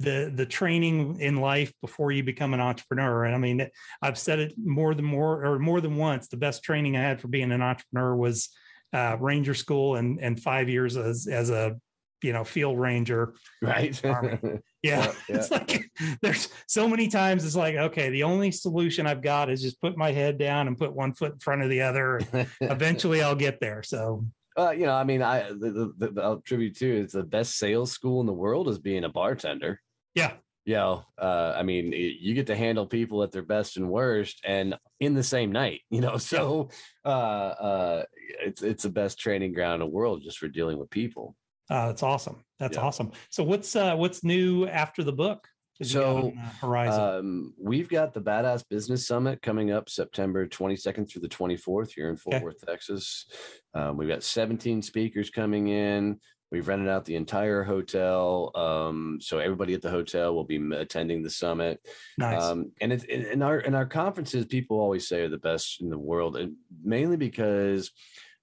the 0.00 0.32
the 0.34 0.46
training 0.46 1.20
in 1.20 1.36
life 1.36 1.72
before 1.82 2.12
you 2.12 2.22
become 2.22 2.54
an 2.54 2.60
entrepreneur. 2.60 3.24
And 3.24 3.34
I 3.34 3.38
mean, 3.38 3.68
I've 4.00 4.18
said 4.18 4.38
it 4.38 4.54
more 4.56 4.94
than 4.94 5.04
more 5.04 5.44
or 5.44 5.58
more 5.58 5.80
than 5.80 5.96
once. 5.96 6.28
The 6.28 6.36
best 6.36 6.62
training 6.62 6.96
I 6.96 7.02
had 7.02 7.20
for 7.20 7.28
being 7.28 7.50
an 7.52 7.62
entrepreneur 7.62 8.14
was 8.14 8.48
uh, 8.92 9.16
Ranger 9.20 9.54
School 9.54 9.96
and 9.96 10.18
and 10.20 10.40
five 10.40 10.68
years 10.68 10.96
as 10.96 11.26
as 11.26 11.50
a 11.50 11.76
you 12.22 12.32
know 12.32 12.44
field 12.44 12.78
ranger. 12.78 13.34
right. 13.62 14.00
Yeah, 14.80 15.10
Yeah, 15.10 15.12
it's 15.28 15.50
like 15.50 15.90
there's 16.22 16.48
so 16.68 16.88
many 16.88 17.08
times 17.08 17.44
it's 17.44 17.56
like 17.56 17.74
okay, 17.74 18.10
the 18.10 18.22
only 18.22 18.52
solution 18.52 19.06
I've 19.06 19.22
got 19.22 19.50
is 19.50 19.60
just 19.60 19.80
put 19.80 19.96
my 19.96 20.12
head 20.12 20.38
down 20.38 20.68
and 20.68 20.78
put 20.78 20.94
one 20.94 21.14
foot 21.14 21.32
in 21.32 21.38
front 21.40 21.62
of 21.62 21.68
the 21.70 21.82
other. 21.82 22.20
Eventually, 22.60 23.22
I'll 23.22 23.34
get 23.34 23.58
there. 23.60 23.82
So 23.82 24.24
Uh, 24.56 24.70
you 24.70 24.86
know, 24.86 24.94
I 24.94 25.04
mean, 25.04 25.22
I 25.22 25.48
the, 25.48 25.92
the, 25.98 26.10
the 26.10 26.22
I'll 26.22 26.40
tribute 26.40 26.76
to 26.78 27.00
it's 27.02 27.14
the 27.14 27.24
best 27.24 27.58
sales 27.58 27.90
school 27.92 28.20
in 28.20 28.26
the 28.26 28.32
world 28.32 28.68
is 28.68 28.78
being 28.78 29.04
a 29.04 29.08
bartender. 29.08 29.80
yeah, 30.14 30.34
You 30.68 30.74
know, 30.74 31.02
uh, 31.16 31.54
I 31.56 31.62
mean, 31.62 31.92
you 31.92 32.34
get 32.34 32.48
to 32.48 32.54
handle 32.54 32.86
people 32.86 33.22
at 33.22 33.32
their 33.32 33.40
best 33.42 33.78
and 33.78 33.88
worst, 33.88 34.42
and 34.44 34.76
in 35.00 35.14
the 35.14 35.22
same 35.22 35.50
night. 35.50 35.80
You 35.90 36.02
know, 36.02 36.18
so 36.18 36.68
uh, 37.06 37.08
uh, 37.08 38.02
it's 38.44 38.60
it's 38.62 38.82
the 38.82 38.90
best 38.90 39.18
training 39.18 39.54
ground 39.54 39.80
in 39.82 39.88
the 39.88 39.94
world 39.94 40.22
just 40.22 40.36
for 40.38 40.46
dealing 40.46 40.76
with 40.78 40.90
people. 40.90 41.34
Uh, 41.70 41.86
that's 41.86 42.02
awesome. 42.02 42.44
That's 42.58 42.76
Yeah. 42.76 42.82
awesome. 42.82 43.12
So 43.30 43.44
what's 43.44 43.74
uh 43.74 43.96
what's 43.96 44.22
new 44.22 44.66
after 44.66 45.02
the 45.02 45.12
book? 45.12 45.48
So, 45.80 46.34
horizon. 46.60 47.02
Um, 47.02 47.54
we've 47.58 47.88
got 47.88 48.12
the 48.12 48.20
Badass 48.20 48.68
Business 48.68 49.06
Summit 49.06 49.40
coming 49.40 49.70
up 49.70 49.88
September 49.88 50.46
22nd 50.46 51.08
through 51.08 51.22
the 51.22 51.28
24th 51.28 51.92
here 51.92 52.10
in 52.10 52.16
Fort 52.16 52.36
Okay. 52.36 52.44
Worth, 52.44 52.60
Texas. 52.66 53.26
Um, 53.74 53.96
we've 53.96 54.08
got 54.08 54.22
17 54.24 54.82
speakers 54.82 55.30
coming 55.30 55.68
in. 55.68 56.20
We've 56.50 56.66
rented 56.66 56.88
out 56.88 57.04
the 57.04 57.16
entire 57.16 57.62
hotel. 57.62 58.50
Um, 58.54 59.18
so 59.20 59.38
everybody 59.38 59.74
at 59.74 59.82
the 59.82 59.90
hotel 59.90 60.34
will 60.34 60.44
be 60.44 60.56
attending 60.74 61.22
the 61.22 61.30
summit. 61.30 61.86
nice. 62.16 62.42
Um, 62.42 62.72
and 62.80 62.92
it's 62.92 63.04
in 63.04 63.42
our 63.42 63.58
in 63.60 63.74
our 63.74 63.86
conferences, 63.86 64.46
people 64.46 64.80
always 64.80 65.06
say 65.06 65.22
are 65.22 65.28
the 65.28 65.36
best 65.38 65.80
in 65.82 65.90
the 65.90 65.98
world, 65.98 66.36
and 66.36 66.56
mainly 66.82 67.16
because 67.16 67.90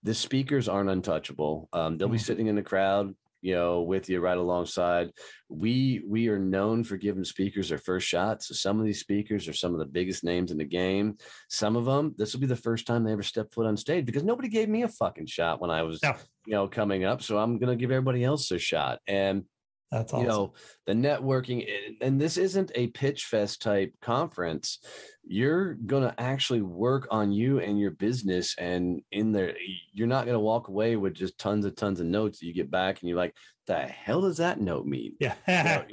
the 0.04 0.14
speakers 0.14 0.70
aren't 0.70 0.90
untouchable. 0.90 1.68
Um, 1.74 1.98
they'll 1.98 2.08
be 2.08 2.18
Mhm. 2.20 2.26
sitting 2.26 2.48
in 2.48 2.56
the 2.56 2.62
crowd, 2.62 3.16
you 3.46 3.54
know, 3.54 3.84
with 3.84 4.10
you 4.10 4.20
right 4.20 4.38
alongside. 4.40 5.12
We 5.50 6.02
we 6.08 6.30
are 6.30 6.40
known 6.40 6.84
for 6.84 6.98
giving 6.98 7.24
speakers 7.24 7.70
their 7.70 7.78
first 7.78 8.08
shot. 8.08 8.42
So 8.42 8.56
some 8.56 8.80
of 8.80 8.86
these 8.86 9.00
speakers 9.00 9.48
are 9.48 9.54
some 9.54 9.72
of 9.74 9.80
the 9.80 9.86
biggest 9.86 10.24
names 10.24 10.50
in 10.50 10.58
the 10.58 10.66
game. 10.66 11.18
Some 11.48 11.76
of 11.76 11.86
them, 11.86 12.16
this 12.18 12.34
will 12.34 12.40
be 12.42 12.48
the 12.48 12.56
first 12.56 12.88
time 12.88 13.04
they 13.04 13.12
ever 13.12 13.22
step 13.22 13.54
foot 13.54 13.68
on 13.68 13.78
stage 13.78 14.08
because 14.08 14.24
nobody 14.24 14.48
gave 14.50 14.68
me 14.68 14.82
a 14.82 14.88
fucking 14.88 15.28
shot 15.28 15.62
when 15.62 15.70
I 15.70 15.84
was, 15.84 16.02
No. 16.02 16.16
you 16.48 16.54
know, 16.54 16.68
coming 16.68 17.06
up. 17.06 17.22
So 17.22 17.38
I'm 17.38 17.60
gonna 17.60 17.76
give 17.76 17.92
everybody 17.92 18.24
else 18.24 18.50
a 18.50 18.58
shot. 18.58 19.00
And 19.06 19.44
that's 19.92 20.12
awesome. 20.12 20.24
you 20.26 20.28
know 20.32 20.54
the 20.88 20.94
networking 20.94 21.68
and- 21.72 21.98
and 22.02 22.20
this 22.20 22.38
isn't 22.38 22.72
a 22.74 22.88
pitch 22.88 23.26
fest 23.26 23.62
type 23.62 23.94
conference 24.02 24.80
you're 25.28 25.74
going 25.74 26.04
to 26.04 26.14
actually 26.22 26.62
work 26.62 27.08
on 27.12 27.32
you 27.32 27.60
and 27.60 27.80
your 27.80 27.92
business 27.92 28.56
and 28.58 29.02
in 29.12 29.32
there 29.32 29.56
you're 29.94 30.08
not 30.08 30.26
going 30.26 30.36
to 30.36 30.40
walk 30.40 30.68
away 30.68 30.96
with 30.96 31.14
just 31.14 31.38
tons 31.38 31.66
and 31.66 31.76
tons 31.76 32.00
of 32.00 32.06
notes 32.06 32.40
that 32.40 32.46
you 32.46 32.54
get 32.54 32.70
back 32.70 33.00
and 33.02 33.10
you're 33.10 33.18
like 33.18 33.36
the 33.68 33.76
hell 33.80 34.22
does 34.22 34.38
that 34.38 34.60
note 34.62 34.86
mean 34.86 35.16
yeah. 35.20 35.34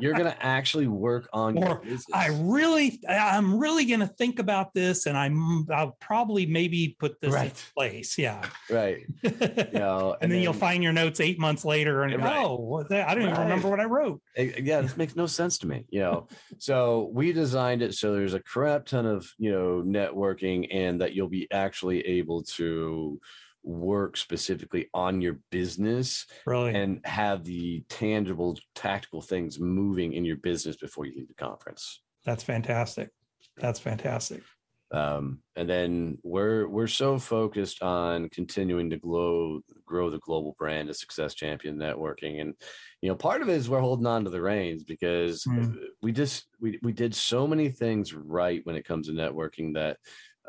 you're 0.00 0.14
going 0.14 0.24
to 0.24 0.42
actually 0.46 0.86
work 0.86 1.28
on 1.34 1.54
your 1.54 1.68
Or, 1.68 1.74
business 1.80 2.06
I 2.14 2.28
really 2.40 2.98
I'm 3.06 3.58
really 3.58 3.84
gonna 3.84 4.06
think 4.06 4.38
about 4.38 4.72
this 4.72 5.04
and 5.04 5.18
I'm 5.18 5.66
I'll 5.70 5.98
probably 6.00 6.46
maybe 6.46 6.96
put 6.98 7.20
this 7.20 7.34
in 7.34 7.50
place. 7.76 8.16
Yeah. 8.16 8.42
right 8.70 9.04
you 9.22 9.66
know 9.74 10.16
and, 10.22 10.32
then, 10.32 10.40
you'll 10.40 10.54
find 10.54 10.82
your 10.82 10.94
notes 10.94 11.20
eight 11.20 11.38
months 11.38 11.62
later 11.66 12.04
and 12.04 12.16
Right. 12.22 12.38
oh 12.38 12.82
I 12.90 13.14
don't 13.14 13.24
even 13.24 13.34
Right. 13.34 13.42
remember 13.42 13.68
what 13.68 13.80
I 13.80 13.84
wrote. 13.84 14.22
Eh, 14.36 14.52
yeah 14.62 14.80
this 14.80 14.96
makes 14.96 15.14
no 15.14 15.26
sense 15.26 15.58
to 15.58 15.66
me 15.66 15.84
you 15.90 16.00
know 16.00 16.26
so 16.58 17.10
we 17.12 17.32
designed 17.34 17.82
it 17.82 17.92
so 17.94 18.14
there's 18.14 18.32
a 18.34 18.40
crap 18.70 18.86
ton 18.86 19.06
of 19.06 19.32
you 19.38 19.50
know 19.50 19.82
networking 19.84 20.66
and 20.70 21.00
that 21.00 21.14
you'll 21.14 21.28
be 21.28 21.48
actually 21.50 22.00
able 22.06 22.42
to 22.42 23.20
work 23.62 24.16
specifically 24.16 24.88
on 24.94 25.20
your 25.20 25.38
business 25.50 26.26
Really. 26.46 26.74
and 26.74 27.00
have 27.04 27.44
the 27.44 27.84
tangible 27.88 28.58
tactical 28.74 29.20
things 29.20 29.60
moving 29.60 30.14
in 30.14 30.24
your 30.24 30.38
business 30.38 30.76
before 30.76 31.04
you 31.04 31.12
leave 31.16 31.28
the 31.28 31.34
conference 31.34 32.00
That's 32.24 32.42
fantastic. 32.42 33.10
That's 33.56 33.80
fantastic. 33.80 34.42
Um, 34.92 35.40
and 35.54 35.68
then 35.68 36.18
we're 36.22 36.66
we're 36.68 36.86
so 36.88 37.18
focused 37.18 37.82
on 37.82 38.28
continuing 38.30 38.90
to 38.90 38.96
grow 38.96 39.60
grow 39.86 40.10
the 40.10 40.18
global 40.18 40.54
brand 40.58 40.88
of 40.90 40.96
success 40.96 41.34
champion 41.34 41.76
networking 41.76 42.40
and 42.40 42.54
you 43.00 43.08
know 43.08 43.14
part 43.14 43.42
of 43.42 43.48
it 43.48 43.52
is 43.56 43.68
we're 43.68 43.80
holding 43.80 44.06
on 44.06 44.24
to 44.24 44.30
the 44.30 44.40
reins 44.40 44.82
because 44.84 45.44
Mm. 45.46 45.76
we 46.02 46.12
just 46.12 46.46
we, 46.60 46.78
we 46.82 46.92
did 46.92 47.14
so 47.14 47.46
many 47.46 47.68
things 47.70 48.12
right 48.14 48.60
when 48.64 48.76
it 48.76 48.84
comes 48.84 49.06
to 49.06 49.12
networking 49.12 49.74
that 49.74 49.98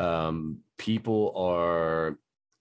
um, 0.03 0.59
people 0.77 1.33
are 1.35 2.17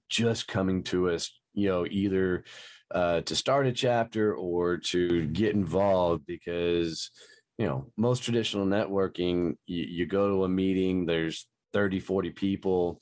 just 0.08 0.48
coming 0.48 0.82
to 0.84 1.10
us 1.10 1.30
you 1.54 1.68
know 1.68 1.86
either 1.90 2.44
uh, 2.90 3.20
to 3.22 3.36
start 3.36 3.66
a 3.66 3.72
chapter 3.72 4.34
or 4.34 4.76
to 4.76 5.26
get 5.28 5.54
involved 5.54 6.26
because 6.26 7.10
you 7.58 7.66
know 7.66 7.90
most 7.96 8.22
traditional 8.22 8.66
networking 8.66 9.56
you, 9.66 9.84
you 9.84 10.06
go 10.06 10.28
to 10.28 10.44
a 10.44 10.48
meeting 10.48 11.06
there's 11.06 11.46
30 11.72 12.00
40 12.00 12.30
people. 12.30 13.00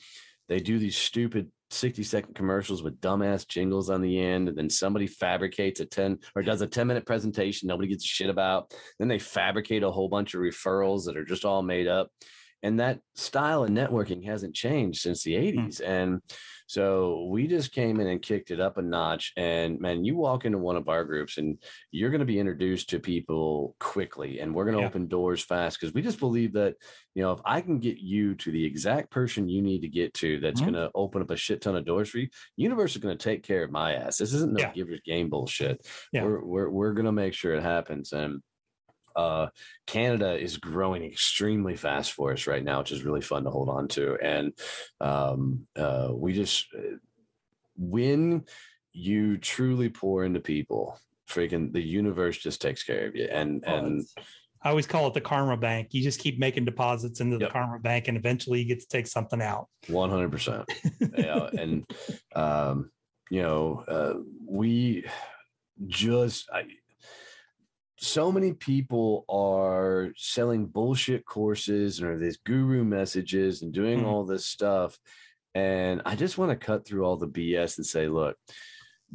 They 0.49 0.61
do 0.61 0.79
these 0.79 0.97
stupid 0.97 1.51
60 1.71 2.03
second 2.03 2.35
commercials 2.35 2.83
with 2.83 3.01
dumbass 3.01 3.47
jingles 3.47 3.91
on 3.91 4.01
the 4.01 4.19
end 4.19 4.49
and 4.49 4.57
then 4.57 4.71
somebody 4.71 5.07
fabricates 5.07 5.81
a 5.81 5.87
10 5.87 6.19
or 6.35 6.43
does 6.43 6.63
a 6.63 6.67
10 6.67 6.87
minute 6.87 7.05
presentation 7.05 7.69
nobody 7.69 7.89
gets 7.89 8.05
shit 8.05 8.31
about. 8.31 8.73
Then 8.99 9.09
they 9.09 9.19
fabricate 9.19 9.83
a 9.83 9.91
whole 9.91 10.09
bunch 10.09 10.35
of 10.35 10.41
referrals 10.41 11.05
that 11.05 11.17
are 11.17 11.25
just 11.25 11.45
all 11.45 11.63
made 11.63 11.87
up. 11.87 12.11
And 12.63 12.81
that 12.81 13.01
style 13.15 13.65
of 13.65 13.71
networking 13.71 14.25
hasn't 14.25 14.55
changed 14.55 15.01
since 15.01 15.23
the 15.23 15.37
hmm. 15.37 15.59
80s 15.59 15.81
and 15.85 16.21
so 16.69 17.25
we 17.31 17.47
just 17.47 17.73
came 17.73 17.99
in 17.99 18.07
and 18.07 18.21
kicked 18.21 18.51
it 18.51 18.61
up 18.61 18.77
a 18.77 18.83
notch 18.83 19.33
and 19.39 19.81
man 19.81 20.05
you 20.05 20.15
walk 20.15 20.45
into 20.45 20.59
one 20.59 20.77
of 20.77 20.89
our 20.91 21.03
groups 21.03 21.39
and 21.39 21.57
you're 21.93 22.11
going 22.11 22.21
to 22.21 22.27
be 22.27 22.39
introduced 22.39 22.91
to 22.91 23.01
people 23.01 23.75
quickly 23.81 24.41
and 24.41 24.55
we're 24.55 24.65
going 24.67 24.77
to 24.77 24.83
Yeah. 24.83 24.87
open 24.89 25.09
doors 25.09 25.43
fast 25.43 25.81
because 25.81 25.95
we 25.95 26.03
just 26.03 26.21
believe 26.21 26.53
that 26.53 26.75
you 27.15 27.23
know 27.23 27.33
if 27.33 27.41
i 27.47 27.63
can 27.63 27.79
get 27.79 27.97
you 27.99 28.35
to 28.37 28.53
the 28.53 28.65
exact 28.65 29.11
person 29.11 29.49
you 29.49 29.63
need 29.63 29.81
to 29.81 29.89
get 29.89 30.13
to 30.15 30.39
that's 30.41 30.61
Mhm. 30.61 30.65
going 30.65 30.75
to 30.75 30.91
open 30.95 31.23
up 31.23 31.31
a 31.31 31.37
shit 31.37 31.63
ton 31.63 31.75
of 31.75 31.87
doors 31.87 32.11
for 32.11 32.19
you 32.19 32.29
universe 32.57 32.93
is 32.95 33.03
going 33.03 33.17
to 33.17 33.23
take 33.25 33.43
care 33.43 33.65
of 33.65 33.71
my 33.71 33.95
ass 33.95 34.19
this 34.19 34.35
isn't 34.35 34.53
no 34.53 34.61
Yeah. 34.61 34.73
givers 34.75 35.01
game 35.07 35.31
bullshit 35.31 35.87
Yeah. 36.13 36.25
we're, 36.25 36.45
we're, 36.45 36.69
we're 36.71 36.93
going 36.93 37.07
to 37.07 37.13
make 37.13 37.33
sure 37.33 37.55
it 37.55 37.63
happens 37.63 38.13
and 38.13 38.43
uh, 39.19 39.49
Canada 39.87 40.39
is 40.39 40.57
growing 40.57 41.03
extremely 41.03 41.77
fast 41.77 42.13
for 42.13 42.33
us 42.33 42.47
right 42.47 42.63
now, 42.65 42.79
which 42.79 42.93
is 42.93 43.03
really 43.03 43.21
fun 43.21 43.43
to 43.45 43.51
hold 43.51 43.69
on 43.69 43.89
to. 43.89 44.17
And 44.23 44.53
um, 45.01 45.67
uh, 45.77 46.11
we 46.13 46.33
just, 46.33 46.67
uh, 46.77 46.97
when 47.77 48.45
you 48.93 49.37
truly 49.39 49.89
pour 49.89 50.25
into 50.25 50.41
people, 50.41 50.99
freaking 51.29 51.73
the 51.73 51.83
universe 51.83 52.39
just 52.39 52.63
takes 52.63 52.83
care 52.85 53.07
of 53.09 53.17
you. 53.17 53.25
And 53.31 53.65
Oh, 53.67 53.75
and 53.75 54.07
I 54.63 54.71
always 54.71 54.87
call 54.87 55.07
it 55.09 55.15
the 55.15 55.21
karma 55.21 55.57
bank. 55.57 55.89
You 55.93 56.03
just 56.03 56.21
keep 56.21 56.39
making 56.39 56.65
deposits 56.65 57.21
into 57.21 57.39
the 57.39 57.45
Yep. 57.45 57.53
karma 57.53 57.79
bank 57.81 58.09
and 58.09 58.17
eventually 58.17 58.61
you 58.61 58.67
get 58.67 58.81
to 58.81 58.89
take 58.89 59.07
something 59.07 59.43
out. 59.43 59.69
one 59.89 60.11
hundred 60.11 60.31
percent. 60.33 60.65
Yeah, 61.17 61.49
and 61.59 61.85
um, 62.37 62.91
you 63.31 63.43
know, 63.43 63.85
uh, 63.89 64.15
we 64.47 65.05
just 65.87 66.49
I, 66.53 66.63
so 68.01 68.31
many 68.31 68.53
people 68.53 69.25
are 69.29 70.11
selling 70.17 70.67
bullshit 70.67 71.25
courses 71.27 71.99
and 71.99 72.09
are 72.09 72.19
these 72.19 72.39
guru 72.39 72.85
messages 72.85 73.63
and 73.63 73.73
doing 73.73 74.01
Mhm. 74.01 74.07
all 74.07 74.25
this 74.25 74.47
stuff. 74.47 74.99
And 75.55 76.03
I 76.07 76.15
just 76.15 76.39
want 76.39 76.51
to 76.53 76.57
cut 76.67 76.87
through 76.87 77.05
all 77.05 77.17
the 77.17 77.27
BS 77.27 77.77
and 77.77 77.87
say, 77.87 78.07
look, 78.07 78.37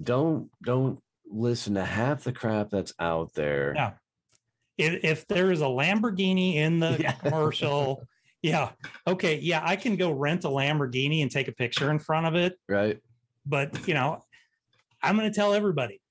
don't 0.01 0.49
don't 0.61 0.99
listen 1.25 1.75
to 1.75 1.85
half 1.85 2.23
the 2.23 2.33
crap 2.33 2.69
that's 2.69 2.93
out 2.99 3.33
there. 3.33 3.73
Yeah. 3.75 3.93
If, 4.77 5.03
if 5.03 5.27
there 5.27 5.51
is 5.51 5.61
a 5.61 5.65
Lamborghini 5.65 6.55
in 6.55 6.79
the 6.79 6.97
Yeah. 6.99 7.13
commercial, 7.13 8.05
yeah, 8.41 8.71
okay, 9.07 9.39
yeah, 9.39 9.61
I 9.63 9.77
can 9.77 9.95
go 9.95 10.11
rent 10.11 10.43
a 10.43 10.49
Lamborghini 10.49 11.21
and 11.21 11.31
take 11.31 11.47
a 11.47 11.53
picture 11.53 11.89
in 11.89 11.99
front 11.99 12.25
of 12.27 12.35
it. 12.35 12.59
Right. 12.67 12.99
But 13.45 13.87
you 13.87 13.93
know, 13.93 14.25
I'm 15.01 15.15
going 15.17 15.31
to 15.31 15.35
tell 15.35 15.53
everybody, 15.53 16.01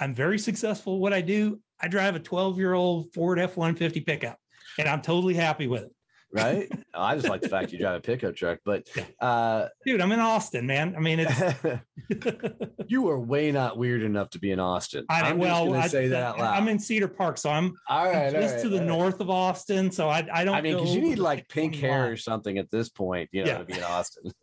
I'm 0.00 0.14
very 0.14 0.38
successful. 0.38 0.94
at 0.94 1.00
What 1.00 1.12
I 1.12 1.20
do, 1.20 1.60
I 1.82 1.88
drive 1.88 2.14
a 2.14 2.20
12 2.20 2.58
year 2.58 2.74
old 2.74 3.12
Ford 3.12 3.38
F 3.38 3.56
150 3.56 4.00
pickup, 4.00 4.38
and 4.78 4.88
I'm 4.88 5.02
totally 5.02 5.34
happy 5.34 5.66
with 5.66 5.82
it. 5.82 5.92
Right. 6.34 6.70
I 6.94 7.14
just 7.14 7.28
like 7.28 7.42
the 7.42 7.48
fact 7.48 7.72
you 7.72 7.78
drive 7.78 7.96
a 7.96 8.00
pickup 8.00 8.34
truck, 8.34 8.60
but 8.64 8.88
uh 9.20 9.68
Dude, 9.84 10.00
I'm 10.00 10.12
in 10.12 10.20
Austin, 10.20 10.66
man. 10.66 10.94
I 10.96 11.00
mean, 11.00 11.20
it's 11.20 11.80
you 12.88 13.08
are 13.10 13.18
way 13.18 13.52
not 13.52 13.76
weird 13.76 14.02
enough 14.02 14.30
to 14.30 14.38
be 14.38 14.50
in 14.50 14.58
Austin. 14.58 15.04
I 15.08 15.22
I'm 15.22 15.38
well, 15.38 15.66
just 15.66 15.84
I, 15.84 15.88
say 15.88 16.08
that 16.08 16.22
out 16.22 16.38
loud. 16.38 16.56
I'm 16.56 16.68
in 16.68 16.78
Cedar 16.78 17.08
Park, 17.08 17.36
so 17.36 17.50
I'm 17.50 17.74
all 17.88 18.06
right, 18.06 18.34
all 18.34 18.40
just 18.40 18.54
right, 18.54 18.62
to 18.62 18.68
the 18.70 18.76
all 18.76 18.80
right. 18.80 18.88
north 18.88 19.20
of 19.20 19.28
Austin. 19.28 19.90
So 19.90 20.08
I, 20.08 20.26
I 20.32 20.44
don't. 20.44 20.54
I 20.54 20.62
mean, 20.62 20.76
because 20.76 20.94
you 20.94 21.02
need 21.02 21.18
like 21.18 21.48
pink 21.48 21.74
hair 21.74 22.10
or 22.10 22.16
something 22.16 22.56
at 22.58 22.70
this 22.70 22.88
point, 22.88 23.28
you 23.32 23.44
know, 23.44 23.50
Yeah. 23.50 23.58
to 23.58 23.64
be 23.64 23.74
in 23.74 23.84
Austin. 23.84 24.32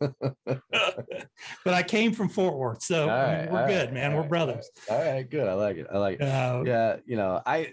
but 1.64 1.74
I 1.74 1.82
came 1.82 2.12
from 2.12 2.28
Fort 2.28 2.54
Worth, 2.56 2.82
so 2.82 3.08
All 3.08 3.10
I 3.10 3.26
mean, 3.26 3.36
right, 3.36 3.52
we're 3.52 3.66
good, 3.68 3.92
man. 3.92 4.14
We're 4.14 4.22
brothers. 4.22 4.68
All 4.88 4.98
right, 4.98 5.28
good. 5.28 5.48
I 5.48 5.54
like 5.54 5.76
it. 5.76 5.86
I 5.92 5.98
like 5.98 6.20
it. 6.20 6.24
Uh, 6.24 6.62
Yeah, 6.64 6.96
you 7.04 7.16
know, 7.16 7.40
I 7.44 7.72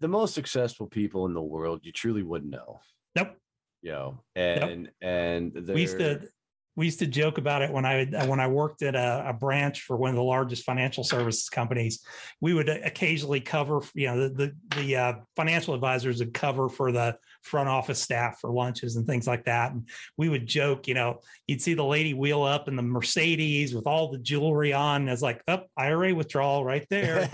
the 0.00 0.08
most 0.08 0.34
successful 0.34 0.86
people 0.86 1.26
in 1.26 1.34
the 1.34 1.42
world, 1.42 1.80
you 1.82 1.92
truly 1.92 2.22
wouldn't 2.22 2.50
know. 2.50 2.80
Nope. 3.16 3.36
You 3.82 3.92
know, 3.92 4.20
and 4.36 4.90
and 5.00 5.52
We 5.54 5.82
used 5.82 5.98
to 5.98 6.28
we 6.76 6.86
used 6.86 7.00
to 7.00 7.06
joke 7.06 7.38
about 7.38 7.62
it 7.62 7.70
when 7.70 7.84
I 7.84 8.06
when 8.26 8.40
I 8.40 8.46
worked 8.46 8.82
at 8.82 8.94
a, 8.94 9.24
a 9.28 9.32
branch 9.32 9.82
for 9.82 9.96
one 9.96 10.10
of 10.10 10.16
the 10.16 10.22
largest 10.22 10.64
financial 10.64 11.04
services 11.04 11.48
companies. 11.48 12.02
We 12.40 12.54
would 12.54 12.68
occasionally 12.68 13.40
cover, 13.40 13.80
you 13.94 14.06
know, 14.06 14.28
the 14.28 14.34
the, 14.68 14.76
the 14.76 14.96
uh, 14.96 15.14
financial 15.36 15.74
advisors 15.74 16.20
would 16.20 16.34
cover 16.34 16.68
for 16.68 16.92
the 16.92 17.16
front 17.42 17.68
office 17.68 18.00
staff 18.00 18.38
for 18.40 18.50
lunches 18.50 18.96
and 18.96 19.06
things 19.06 19.26
like 19.26 19.44
that. 19.44 19.72
And 19.72 19.88
we 20.16 20.28
would 20.28 20.46
joke, 20.46 20.88
you 20.88 20.94
know, 20.94 21.20
you'd 21.46 21.62
see 21.62 21.74
the 21.74 21.84
lady 21.84 22.14
wheel 22.14 22.42
up 22.42 22.68
in 22.68 22.76
the 22.76 22.82
Mercedes 22.82 23.74
with 23.74 23.86
all 23.86 24.10
the 24.10 24.18
jewelry 24.18 24.72
on. 24.72 25.02
And 25.02 25.10
It's 25.10 25.22
like, 25.22 25.42
up 25.48 25.66
oh, 25.68 25.82
IRA 25.82 26.14
withdrawal 26.14 26.64
right 26.64 26.86
there. 26.90 27.28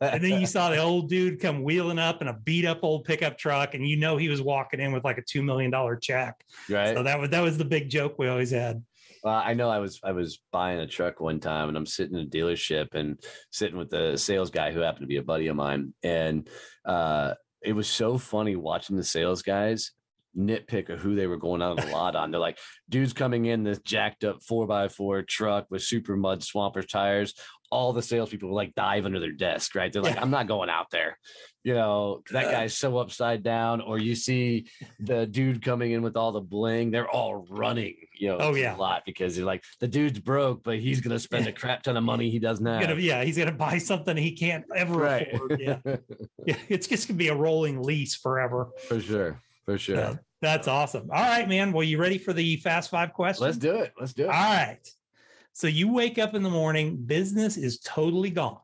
and 0.00 0.22
then 0.22 0.40
you 0.40 0.46
saw 0.46 0.70
the 0.70 0.76
old 0.82 1.08
dude 1.08 1.40
come 1.40 1.62
wheeling 1.62 1.98
up 1.98 2.22
in 2.22 2.28
a 2.28 2.34
beat 2.34 2.64
up 2.64 2.80
old 2.82 3.04
pickup 3.04 3.38
truck, 3.38 3.74
and 3.74 3.86
you 3.86 3.96
know 3.96 4.16
he 4.16 4.28
was 4.28 4.42
walking 4.42 4.80
in 4.80 4.92
with 4.92 5.04
like 5.04 5.18
a 5.18 5.22
two 5.22 5.42
million 5.42 5.70
dollar 5.70 5.96
check. 5.96 6.42
right. 6.68 6.94
So 6.94 7.02
that 7.02 7.18
was 7.18 7.30
that 7.30 7.40
was 7.40 7.58
the 7.58 7.64
big 7.64 7.88
joke 7.88 8.18
we 8.18 8.28
always 8.28 8.50
had. 8.50 8.82
Well, 9.22 9.34
I 9.34 9.54
know 9.54 9.70
I 9.70 9.78
was 9.78 10.00
I 10.02 10.12
was 10.12 10.40
buying 10.50 10.80
a 10.80 10.86
truck 10.86 11.20
one 11.20 11.38
time 11.38 11.68
and 11.68 11.76
I'm 11.76 11.86
sitting 11.86 12.16
in 12.18 12.26
a 12.26 12.28
dealership 12.28 12.94
and 12.94 13.22
sitting 13.50 13.78
with 13.78 13.90
the 13.90 14.16
sales 14.16 14.50
guy 14.50 14.72
who 14.72 14.80
happened 14.80 15.02
to 15.02 15.06
be 15.06 15.18
a 15.18 15.22
buddy 15.22 15.46
of 15.46 15.56
mine. 15.56 15.94
And 16.02 16.48
uh 16.84 17.34
it 17.64 17.72
was 17.72 17.88
so 17.88 18.18
funny 18.18 18.56
watching 18.56 18.96
the 18.96 19.04
sales 19.04 19.42
guys 19.42 19.92
nitpick 20.36 20.88
of 20.88 21.00
who 21.00 21.14
they 21.14 21.26
were 21.26 21.36
going 21.36 21.62
out 21.62 21.78
of 21.78 21.84
the 21.84 21.92
lot 21.92 22.16
on. 22.16 22.30
They're 22.30 22.40
like, 22.40 22.58
dude's 22.88 23.12
coming 23.12 23.46
in 23.46 23.62
this 23.62 23.78
jacked 23.80 24.24
up 24.24 24.42
four 24.42 24.66
by 24.66 24.88
four 24.88 25.22
truck 25.22 25.66
with 25.70 25.82
super 25.82 26.16
mud 26.16 26.42
swamper 26.42 26.82
tires. 26.82 27.34
All 27.72 27.92
the 27.92 28.02
salespeople 28.02 28.50
will 28.50 28.56
like 28.56 28.74
dive 28.74 29.06
under 29.06 29.18
their 29.18 29.32
desk, 29.32 29.74
right? 29.74 29.92
They're 29.92 30.02
like, 30.02 30.14
Yeah. 30.16 30.22
I'm 30.22 30.30
not 30.30 30.46
going 30.46 30.68
out 30.70 30.90
there. 30.90 31.18
You 31.64 31.74
know, 31.74 32.22
that 32.32 32.50
guy's 32.50 32.76
so 32.76 32.98
upside 32.98 33.42
down. 33.42 33.80
Or 33.80 33.96
you 33.98 34.14
see 34.14 34.66
the 35.00 35.26
dude 35.26 35.64
coming 35.64 35.92
in 35.92 36.02
with 36.02 36.16
all 36.16 36.32
the 36.32 36.40
bling, 36.40 36.90
they're 36.90 37.08
all 37.08 37.46
running, 37.48 37.94
you 38.18 38.28
know, 38.28 38.38
Oh, 38.40 38.52
to 38.52 38.60
yeah. 38.60 38.74
lot 38.74 39.04
because 39.06 39.36
they're 39.36 39.44
like, 39.44 39.62
the 39.80 39.86
dude's 39.88 40.18
broke, 40.18 40.62
but 40.64 40.78
he's 40.80 41.00
gonna 41.00 41.18
spend 41.20 41.46
a 41.46 41.52
crap 41.52 41.82
ton 41.84 41.96
of 41.96 42.04
money 42.04 42.30
he 42.30 42.38
doesn't 42.38 42.66
He's 42.66 42.72
have. 42.80 42.88
gonna, 42.88 43.00
yeah, 43.00 43.24
he's 43.24 43.38
gonna 43.38 43.52
buy 43.52 43.78
something 43.78 44.16
he 44.16 44.32
can't 44.32 44.64
ever 44.74 44.94
right. 44.98 45.32
afford. 45.32 45.60
Yeah. 45.60 45.78
yeah, 46.46 46.56
it's 46.68 46.86
just 46.88 47.08
gonna 47.08 47.16
be 47.18 47.28
a 47.28 47.34
rolling 47.34 47.82
lease 47.82 48.14
forever. 48.16 48.68
for 48.88 49.00
sure. 49.00 49.40
For 49.64 49.78
sure. 49.78 49.98
Uh, 50.00 50.16
that's 50.40 50.66
awesome. 50.66 51.08
All 51.12 51.22
right, 51.22 51.48
man. 51.48 51.70
Well, 51.72 51.84
you 51.84 51.96
ready 51.98 52.18
for 52.18 52.32
the 52.32 52.56
fast 52.56 52.90
five 52.90 53.12
questions? 53.12 53.40
Let's 53.42 53.56
do 53.58 53.76
it. 53.76 53.92
Let's 53.98 54.12
do 54.12 54.24
it. 54.24 54.26
All 54.26 54.32
right. 54.32 54.80
So 55.52 55.66
you 55.66 55.92
wake 55.92 56.18
up 56.18 56.34
in 56.34 56.42
the 56.42 56.50
morning, 56.50 56.96
business 56.96 57.56
is 57.56 57.78
totally 57.80 58.30
gone. 58.30 58.58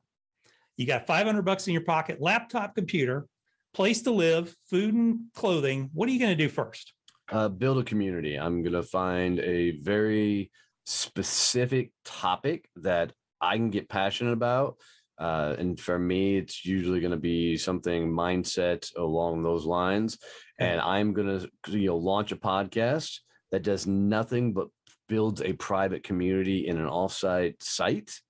You 0.77 0.87
got 0.87 1.07
500 1.07 1.43
bucks 1.43 1.67
in 1.67 1.73
your 1.73 1.85
pocket, 1.85 2.21
laptop, 2.21 2.75
computer, 2.75 3.27
place 3.75 4.03
to 4.03 4.11
live, 4.11 4.55
food 4.71 4.95
and 4.95 5.21
clothing. 5.35 5.91
What 5.93 6.09
are 6.09 6.13
you 6.13 6.19
going 6.19 6.37
to 6.37 6.45
do 6.45 6.49
first? 6.49 6.95
uh, 7.31 7.49
build 7.49 7.79
a 7.79 7.85
community. 7.85 8.37
I'm 8.37 8.63
going 8.63 8.73
to 8.73 8.83
find 8.83 9.39
a 9.41 9.73
very 9.79 10.51
specific 10.87 11.93
topic 12.05 12.69
that 12.77 13.13
I 13.41 13.57
can 13.57 13.71
get 13.71 13.89
passionate 13.89 14.33
about. 14.33 14.77
Uh, 15.19 15.55
and 15.59 15.79
for 15.79 15.99
me, 15.99 16.37
it's 16.37 16.65
usually 16.65 17.01
going 17.01 17.11
to 17.11 17.17
be 17.17 17.57
something 17.57 18.09
mindset 18.11 18.89
along 18.97 19.43
those 19.43 19.65
lines. 19.65 20.19
And 20.61 20.81
I'm 20.81 21.13
going 21.13 21.41
to, 21.41 21.79
you 21.79 21.89
know, 21.89 21.97
launch 21.97 22.33
a 22.33 22.37
podcast 22.37 23.19
that 23.51 23.63
does 23.63 23.87
nothing 23.87 24.53
but 24.53 24.69
builds 25.09 25.43
a 25.43 25.53
private 25.55 26.03
community 26.05 26.67
in 26.69 26.79
an 26.79 26.87
offsite 26.87 27.63
site 27.63 28.21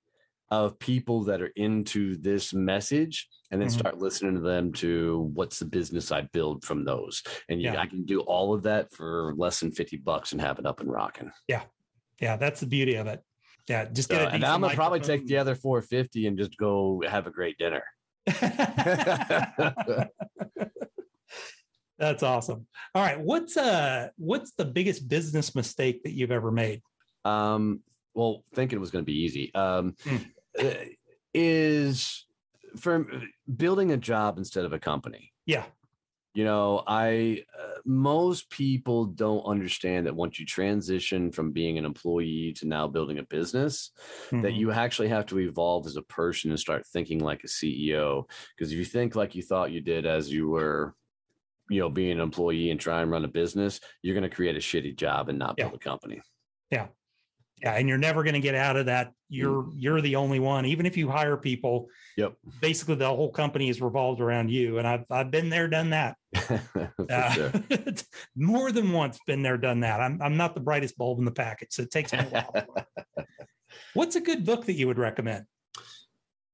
of 0.50 0.78
people 0.78 1.24
that 1.24 1.42
are 1.42 1.52
into 1.56 2.16
this 2.16 2.54
message 2.54 3.28
and 3.50 3.60
then 3.60 3.68
Mhm. 3.68 3.78
start 3.78 3.98
listening 3.98 4.34
to 4.34 4.40
them 4.40 4.72
to 4.72 5.30
what's 5.34 5.58
the 5.58 5.64
business 5.66 6.10
I 6.10 6.22
build 6.22 6.64
from 6.64 6.84
those. 6.84 7.22
And 7.50 7.60
you, 7.60 7.70
Yeah. 7.70 7.80
I 7.82 7.86
can 7.86 8.04
do 8.06 8.20
all 8.20 8.54
of 8.54 8.62
that 8.62 8.90
for 8.94 9.34
less 9.36 9.60
than 9.60 9.72
50 9.72 9.98
bucks 9.98 10.32
and 10.32 10.40
have 10.40 10.58
it 10.58 10.64
up 10.64 10.80
and 10.80 10.90
rocking. 10.90 11.30
Yeah, 11.48 11.64
Yeah. 12.20 12.36
that's 12.36 12.60
the 12.60 12.66
beauty 12.66 12.94
of 12.94 13.06
it. 13.06 13.22
Yeah, 13.68 13.84
just 13.84 14.08
So, 14.08 14.14
get 14.16 14.28
a 14.28 14.30
and 14.34 14.44
I'm 14.44 14.62
gonna 14.62 14.74
probably 14.74 15.00
take 15.00 15.26
the 15.26 15.36
other 15.36 15.54
450 15.54 16.26
and 16.26 16.38
just 16.38 16.56
go 16.56 17.02
have 17.06 17.26
a 17.26 17.30
great 17.30 17.58
dinner. 17.58 17.84
That's 21.98 22.22
awesome. 22.22 22.66
All 22.94 23.02
right, 23.02 23.20
what's 23.20 23.56
uh 23.56 24.10
what's 24.16 24.52
the 24.52 24.64
biggest 24.64 25.08
business 25.08 25.54
mistake 25.54 26.04
that 26.04 26.12
you've 26.12 26.30
ever 26.30 26.50
made? 26.50 26.82
Um, 27.24 27.82
well, 28.14 28.44
thinking 28.54 28.76
it 28.76 28.80
was 28.80 28.90
going 28.90 29.04
to 29.04 29.06
be 29.06 29.18
easy. 29.20 29.52
Um, 29.54 29.96
Hmm. 30.04 30.16
uh, 30.58 30.74
is 31.34 32.26
for 32.76 33.06
building 33.56 33.90
a 33.92 33.96
job 33.96 34.38
instead 34.38 34.64
of 34.64 34.72
a 34.72 34.78
company. 34.78 35.32
Yeah. 35.46 35.66
You 36.34 36.44
know, 36.44 36.84
I 36.86 37.44
uh, 37.58 37.78
most 37.84 38.48
people 38.50 39.06
don't 39.06 39.42
understand 39.44 40.06
that 40.06 40.14
once 40.14 40.38
you 40.38 40.46
transition 40.46 41.32
from 41.32 41.52
being 41.52 41.78
an 41.78 41.84
employee 41.84 42.52
to 42.58 42.68
now 42.68 42.86
building 42.86 43.18
a 43.18 43.24
business, 43.24 43.90
that 44.42 44.52
Mhm. 44.52 44.56
you 44.56 44.70
actually 44.70 45.08
have 45.08 45.26
to 45.26 45.40
evolve 45.40 45.86
as 45.86 45.96
a 45.96 46.02
person 46.02 46.50
and 46.50 46.60
start 46.60 46.86
thinking 46.86 47.18
like 47.18 47.42
a 47.42 47.48
CEO. 47.48 48.24
Because 48.56 48.70
if 48.72 48.78
you 48.78 48.84
think 48.84 49.16
like 49.16 49.34
you 49.34 49.42
thought 49.42 49.72
you 49.72 49.80
did 49.80 50.06
as 50.06 50.30
you 50.30 50.48
were, 50.48 50.94
you 51.68 51.80
know, 51.80 51.88
being 51.90 52.12
an 52.12 52.20
employee 52.20 52.70
and 52.70 52.80
try 52.80 53.02
and 53.02 53.10
run 53.10 53.24
a 53.24 53.28
business, 53.28 53.80
you're 54.02 54.14
going 54.14 54.28
to 54.28 54.34
create 54.34 54.56
a 54.56 54.60
shitty 54.60 54.96
job 54.96 55.28
and 55.28 55.38
not 55.38 55.54
Yeah. 55.58 55.64
build 55.64 55.74
a 55.74 55.78
company. 55.84 56.20
yeah, 56.70 56.88
yeah 57.62 57.74
and 57.74 57.88
you're 57.88 57.98
never 57.98 58.22
going 58.22 58.34
to 58.34 58.40
get 58.40 58.54
out 58.54 58.76
of 58.76 58.86
that. 58.86 59.12
You're 59.28 59.66
you're 59.74 60.00
the 60.00 60.16
only 60.16 60.40
one. 60.40 60.64
Even 60.64 60.86
if 60.86 60.96
you 60.96 61.08
hire 61.10 61.36
people, 61.36 61.88
Yep. 62.16 62.34
basically 62.60 62.94
the 62.94 63.06
whole 63.08 63.30
company 63.30 63.68
is 63.68 63.80
revolved 63.82 64.20
around 64.20 64.50
you. 64.50 64.78
And 64.78 64.86
I've 64.88 65.04
I've 65.10 65.30
been 65.30 65.50
there, 65.50 65.68
done 65.68 65.90
that. 65.90 66.16
Uh, 67.10 67.50
more 68.36 68.70
than 68.70 68.92
once 68.92 69.18
been 69.26 69.40
there, 69.42 69.56
done 69.56 69.80
that. 69.80 69.98
I'm 70.00 70.20
I'm 70.20 70.36
not 70.36 70.54
the 70.54 70.60
brightest 70.60 70.98
bulb 70.98 71.18
in 71.18 71.24
the 71.24 71.30
package, 71.30 71.68
so 71.70 71.82
it 71.82 71.90
takes 71.90 72.12
me 72.12 72.18
a 72.18 72.22
while. 72.24 72.54
What's 73.94 74.16
a 74.16 74.20
good 74.20 74.44
book 74.44 74.66
that 74.66 74.74
you 74.74 74.86
would 74.88 74.98
recommend? 74.98 75.46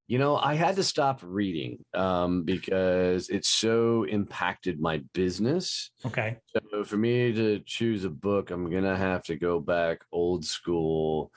You 0.06 0.18
know, 0.18 0.36
I 0.36 0.54
had 0.54 0.76
to 0.76 0.82
stop 0.82 1.20
reading 1.22 1.82
um, 1.94 2.42
because 2.42 3.30
it 3.30 3.46
so 3.46 4.04
impacted 4.04 4.78
my 4.78 5.02
business. 5.14 5.90
Okay. 6.04 6.36
So 6.52 6.84
for 6.84 6.98
me 6.98 7.32
to 7.32 7.60
choose 7.64 8.04
a 8.04 8.10
book, 8.10 8.50
I'm 8.50 8.70
gonna 8.70 8.96
have 8.96 9.22
to 9.24 9.36
go 9.36 9.60
back 9.60 10.00
old 10.12 10.44
school, 10.44 11.32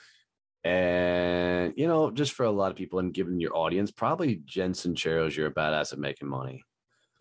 and 0.66 1.74
you 1.78 1.88
know, 1.88 2.12
just 2.12 2.34
for 2.34 2.46
a 2.46 2.52
lot 2.52 2.72
of 2.72 2.78
people 2.78 3.00
and 3.00 3.14
given 3.14 3.40
your 3.40 3.56
audience, 3.56 3.90
probably 3.90 4.42
Jen 4.44 4.74
Sincero's 4.74 5.38
"You're 5.38 5.48
a 5.48 5.54
Badass 5.54 5.94
at 5.94 6.00
Making 6.00 6.28
Money." 6.28 6.64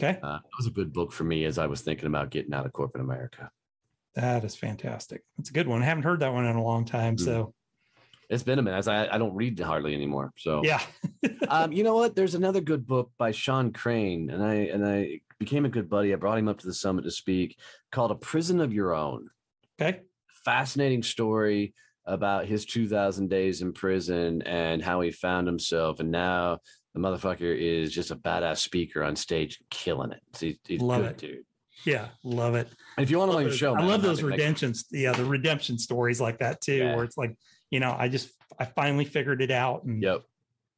Okay. 0.02 0.18
Uh, 0.20 0.38
it 0.44 0.56
was 0.58 0.66
a 0.66 0.72
good 0.72 0.92
book 0.92 1.12
for 1.12 1.24
me 1.24 1.44
as 1.44 1.58
I 1.58 1.66
was 1.66 1.80
thinking 1.80 2.06
about 2.06 2.30
getting 2.30 2.54
out 2.54 2.66
of 2.66 2.72
corporate 2.72 3.04
America. 3.04 3.50
That 4.16 4.44
is 4.44 4.56
fantastic. 4.56 5.22
It's 5.38 5.50
a 5.50 5.52
good 5.52 5.68
one. 5.68 5.82
I 5.82 5.84
haven't 5.84 6.04
heard 6.04 6.20
that 6.20 6.32
one 6.32 6.46
in 6.46 6.56
a 6.56 6.62
long 6.62 6.84
time. 6.84 7.18
So 7.18 7.54
It's 8.28 8.42
been 8.42 8.58
a 8.58 8.62
minute. 8.62 8.76
as 8.78 8.88
I, 8.88 9.06
I 9.06 9.18
don't 9.18 9.34
read 9.34 9.58
hardly 9.60 9.94
anymore. 9.94 10.32
So 10.36 10.62
yeah. 10.64 10.80
um, 11.48 11.72
you 11.72 11.82
know 11.84 11.94
what? 11.94 12.16
There's 12.16 12.34
another 12.34 12.60
good 12.60 12.86
book 12.86 13.10
by 13.18 13.30
Sean 13.30 13.72
Crane, 13.72 14.30
and 14.30 14.42
I 14.42 14.54
and 14.54 14.86
I 14.86 15.20
became 15.38 15.64
a 15.64 15.68
good 15.68 15.88
buddy. 15.88 16.12
I 16.12 16.16
brought 16.16 16.38
him 16.38 16.48
up 16.48 16.58
to 16.58 16.66
the 16.66 16.74
summit 16.74 17.02
to 17.04 17.10
speak, 17.10 17.58
called 17.92 18.10
"A 18.10 18.16
Prison 18.16 18.60
of 18.60 18.72
Your 18.72 18.94
Own." 18.94 19.28
Okay. 19.80 20.00
Fascinating 20.44 21.02
story 21.02 21.74
about 22.04 22.46
his 22.46 22.64
2,000 22.66 23.28
days 23.28 23.62
in 23.62 23.72
prison 23.72 24.40
and 24.42 24.80
how 24.80 25.00
he 25.00 25.10
found 25.10 25.46
himself, 25.46 25.98
and 26.00 26.10
now 26.10 26.58
the 26.94 27.00
motherfucker 27.00 27.40
is 27.56 27.92
just 27.92 28.10
a 28.12 28.16
badass 28.16 28.58
speaker 28.58 29.02
on 29.02 29.16
stage, 29.16 29.58
killing 29.70 30.12
it. 30.12 30.20
So 30.34 30.46
he's, 30.46 30.56
he's 30.66 30.80
Love 30.80 31.02
good, 31.02 31.10
it. 31.10 31.18
dude. 31.18 31.44
Yeah. 31.84 32.08
Love 32.24 32.54
it. 32.54 32.68
And 32.96 33.04
if 33.04 33.10
you 33.10 33.18
want 33.18 33.32
to 33.32 33.36
like 33.36 33.50
show, 33.52 33.74
I 33.74 33.82
love 33.82 34.02
those 34.02 34.18
happy 34.18 34.22
to 34.22 34.26
make- 34.30 34.38
redemptions. 34.38 34.86
Yeah, 34.90 35.12
the 35.12 35.24
redemption 35.24 35.78
stories 35.78 36.20
like 36.20 36.38
that 36.38 36.60
too, 36.62 36.76
Yeah. 36.76 36.94
where 36.96 37.04
it's 37.04 37.18
like, 37.18 37.36
you 37.70 37.80
know, 37.80 37.94
I 37.96 38.08
just 38.08 38.30
I 38.58 38.64
finally 38.64 39.04
figured 39.04 39.42
it 39.42 39.50
out 39.50 39.84
and 39.84 40.02
Yep. 40.02 40.22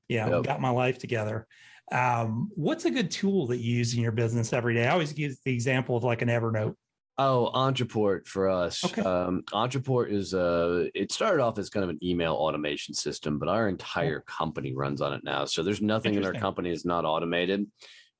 yeah, 0.09 0.29
Yep. 0.29 0.45
got 0.45 0.61
my 0.61 0.71
life 0.71 0.99
together. 0.99 1.47
Um, 1.91 2.51
what's 2.55 2.85
a 2.85 2.91
good 2.91 3.11
tool 3.11 3.47
that 3.49 3.59
you 3.59 3.77
use 3.77 3.95
in 3.95 4.03
your 4.03 4.13
business 4.13 4.53
every 4.53 4.75
day? 4.75 4.87
I 4.87 4.93
always 4.93 5.17
use 5.17 5.41
the 5.45 5.53
example 5.53 5.97
of 5.97 6.05
like 6.05 6.23
an 6.23 6.29
Evernote. 6.29 6.75
Oh, 7.21 7.51
Ontraport 7.53 8.29
for 8.29 8.49
us. 8.49 8.85
Okay. 8.85 9.03
Um, 9.03 9.43
Ontraport 9.53 10.13
is 10.13 10.35
uh 10.35 10.87
it 10.95 11.11
started 11.11 11.43
off 11.43 11.59
as 11.59 11.69
kind 11.69 11.83
of 11.83 11.91
an 11.91 11.99
email 12.03 12.35
automation 12.35 12.95
system, 12.95 13.39
but 13.39 13.49
our 13.49 13.69
entire 13.69 14.21
company 14.21 14.73
runs 14.75 15.01
on 15.01 15.13
it 15.15 15.25
now. 15.25 15.45
So 15.45 15.63
there's 15.63 15.83
nothing 15.83 16.15
in 16.15 16.25
our 16.25 16.33
company 16.33 16.71
is 16.71 16.85
not 16.85 17.05
automated. 17.05 17.67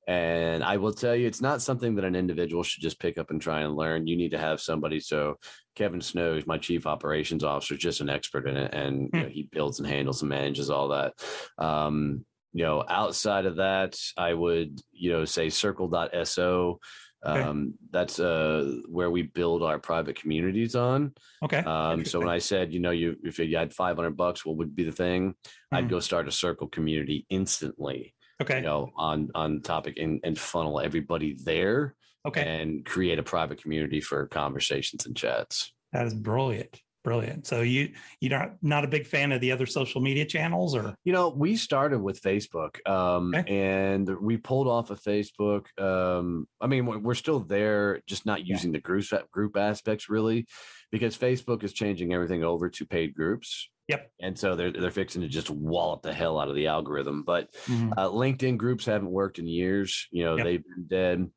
And 0.09 0.65
I 0.65 0.79
will 0.79 0.93
tell 0.95 1.15
you, 1.15 1.27
it's 1.27 1.43
not 1.43 1.63
something 1.63 1.95
that 1.97 2.05
an 2.07 2.17
individual 2.17 2.63
should 2.63 2.83
just 2.83 2.99
pick 2.99 3.19
up 3.19 3.31
and 3.31 3.41
try 3.43 3.61
and 3.61 3.77
learn. 3.77 4.07
You 4.07 4.17
need 4.17 4.31
to 4.31 4.39
have 4.39 4.59
somebody. 4.61 5.01
So 5.01 5.37
Kevin 5.77 6.01
Snow, 6.01 6.35
who's 6.35 6.47
my 6.47 6.59
chief 6.59 6.87
operations 6.87 7.45
officer, 7.45 7.75
is 7.75 7.81
just 7.81 8.01
an 8.01 8.09
expert 8.09 8.49
in 8.49 8.57
it, 8.57 8.73
and 8.75 9.11
you 9.15 9.21
Hmm. 9.21 9.23
know, 9.23 9.29
he 9.29 9.45
builds 9.53 9.79
and 9.81 9.89
handles 9.89 10.23
and 10.23 10.31
manages 10.31 10.71
all 10.71 10.89
that. 10.89 11.13
Um, 11.59 12.25
you 12.55 12.65
know, 12.65 12.85
outside 12.89 13.47
of 13.47 13.57
that, 13.57 13.99
I 14.17 14.33
would 14.35 14.81
you 14.93 15.13
know 15.13 15.27
say 15.27 15.51
Circle.so. 15.51 16.81
Okay. 17.29 17.49
Um, 17.49 17.75
that's 17.91 18.21
uh 18.21 18.81
where 18.89 19.11
we 19.11 19.23
build 19.23 19.63
our 19.63 19.79
private 19.79 20.17
communities 20.21 20.75
on. 20.75 21.15
Okay. 21.43 21.65
Um, 21.65 22.05
so 22.05 22.21
when 22.21 22.31
I 22.31 22.39
said, 22.39 22.73
you 22.73 22.81
know, 22.81 22.93
you 22.93 23.17
if 23.25 23.39
you 23.39 23.57
had 23.57 23.75
500 23.75 24.17
bucks, 24.17 24.47
what 24.47 24.57
would 24.57 24.75
be 24.75 24.85
the 24.85 24.93
thing? 24.93 25.35
I'd 25.73 25.89
Mhm. 25.89 25.91
go 25.91 26.01
start 26.01 26.29
a 26.29 26.33
circle 26.33 26.69
community 26.69 27.27
instantly, 27.29 28.15
okay. 28.41 28.57
you 28.57 28.63
know, 28.63 28.91
on 28.97 29.31
on 29.35 29.61
topic 29.61 29.99
and, 29.99 30.21
and 30.25 30.39
funnel 30.39 30.81
everybody 30.81 31.37
there 31.43 31.95
okay. 32.27 32.43
and 32.43 32.85
create 32.85 33.19
a 33.19 33.23
private 33.23 33.63
community 33.63 34.01
for 34.01 34.27
conversations 34.27 35.07
and 35.07 35.17
chats. 35.17 35.73
That 35.93 36.07
is 36.07 36.15
brilliant. 36.15 36.81
Brilliant. 37.05 37.47
So 37.47 37.63
you 37.63 37.93
you're 38.21 38.37
not 38.37 38.57
not 38.61 38.85
a 38.85 38.89
big 38.89 39.07
fan 39.07 39.31
of 39.33 39.41
the 39.41 39.53
other 39.53 39.67
social 39.67 40.01
media 40.01 40.25
channels 40.25 40.75
or 40.75 40.95
You 41.05 41.13
know, 41.13 41.29
we 41.29 41.57
started 41.57 42.01
with 42.01 42.21
Facebook, 42.21 42.87
um, 42.89 43.33
Okay. 43.35 43.49
and 43.57 44.09
we 44.21 44.37
pulled 44.37 44.67
off 44.67 44.91
of 44.91 45.01
Facebook. 45.01 45.67
Um, 45.81 46.49
I 46.61 46.67
mean, 46.67 46.87
we're 46.87 47.15
still 47.15 47.41
there, 47.41 48.03
just 48.09 48.27
not 48.27 48.41
Yeah. 48.45 48.55
using 48.55 48.73
the 48.73 48.81
group 48.81 49.05
group 49.31 49.57
aspects 49.57 50.09
really, 50.11 50.47
because 50.91 51.17
Facebook 51.17 51.63
is 51.63 51.73
changing 51.73 52.13
everything 52.13 52.43
over 52.43 52.69
to 52.69 52.85
paid 52.85 53.15
groups. 53.15 53.71
Yep. 53.87 54.11
And 54.21 54.39
so 54.39 54.57
they're 54.57 54.73
they're 54.73 54.91
fixing 54.91 55.23
to 55.23 55.29
just 55.29 55.51
wallop 55.51 56.03
the 56.03 56.13
hell 56.13 56.39
out 56.39 56.49
of 56.49 56.57
the 56.57 56.67
algorithm. 56.67 57.23
But 57.23 57.53
Mhm. 57.67 57.93
uh, 57.97 58.09
LinkedIn 58.11 58.57
groups 58.59 58.85
haven't 58.85 59.11
worked 59.11 59.39
in 59.39 59.47
years. 59.47 60.09
You 60.11 60.25
know, 60.25 60.37
Yep. 60.37 60.45
they've 60.45 60.65
been 60.65 60.87
dead. 60.89 61.31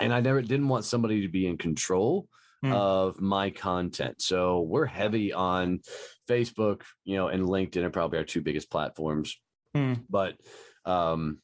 And 0.00 0.12
I 0.14 0.20
never 0.20 0.40
didn't 0.40 0.68
want 0.68 0.86
somebody 0.86 1.20
to 1.20 1.28
be 1.28 1.46
in 1.46 1.58
control 1.58 2.26
Hmm. 2.62 2.72
of 2.72 3.20
my 3.20 3.50
content. 3.50 4.22
So 4.22 4.60
we're 4.60 4.86
heavy 4.86 5.32
on 5.32 5.80
Facebook, 6.28 6.82
you 7.04 7.16
know, 7.16 7.26
and 7.26 7.44
LinkedIn 7.44 7.82
are 7.82 7.90
probably 7.90 8.18
our 8.18 8.24
two 8.24 8.40
biggest 8.40 8.70
platforms. 8.70 9.36
Hmm. 9.74 9.94
But 10.08 10.36
um, 10.84 11.38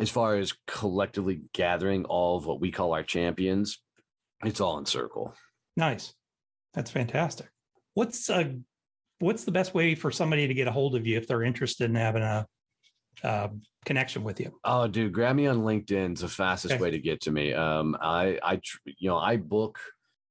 as 0.00 0.10
far 0.10 0.34
as 0.36 0.52
collectively 0.66 1.42
gathering 1.52 2.06
all 2.06 2.36
of 2.36 2.46
what 2.46 2.60
we 2.60 2.72
call 2.72 2.92
our 2.92 3.04
champions, 3.04 3.78
it's 4.44 4.60
all 4.60 4.78
in 4.78 4.86
circle. 4.86 5.32
nice. 5.76 6.12
That's 6.74 6.90
fantastic. 6.90 7.48
What's 7.94 8.28
uh 8.30 8.52
what's 9.20 9.44
the 9.44 9.50
best 9.50 9.74
way 9.74 9.94
for 9.96 10.10
somebody 10.12 10.46
to 10.46 10.54
get 10.54 10.68
a 10.68 10.72
hold 10.72 10.94
of 10.94 11.06
you 11.06 11.16
if 11.16 11.26
they're 11.26 11.42
interested 11.42 11.88
in 11.90 11.96
having 11.96 12.22
a 12.22 12.46
uh, 13.24 13.48
connection 13.84 14.22
with 14.22 14.38
you? 14.38 14.58
Oh, 14.64 14.86
dude, 14.86 15.12
grab 15.12 15.34
me 15.34 15.46
on 15.48 15.58
LinkedIn 15.62 16.14
is 16.14 16.20
the 16.20 16.28
fastest 16.28 16.74
Okay. 16.74 16.82
way 16.82 16.90
to 16.92 16.98
get 17.00 17.22
to 17.22 17.32
me. 17.32 17.52
Um, 17.52 17.96
I, 18.00 18.38
I, 18.42 18.60
you 18.84 19.08
know, 19.08 19.18
I 19.18 19.38
book 19.38 19.78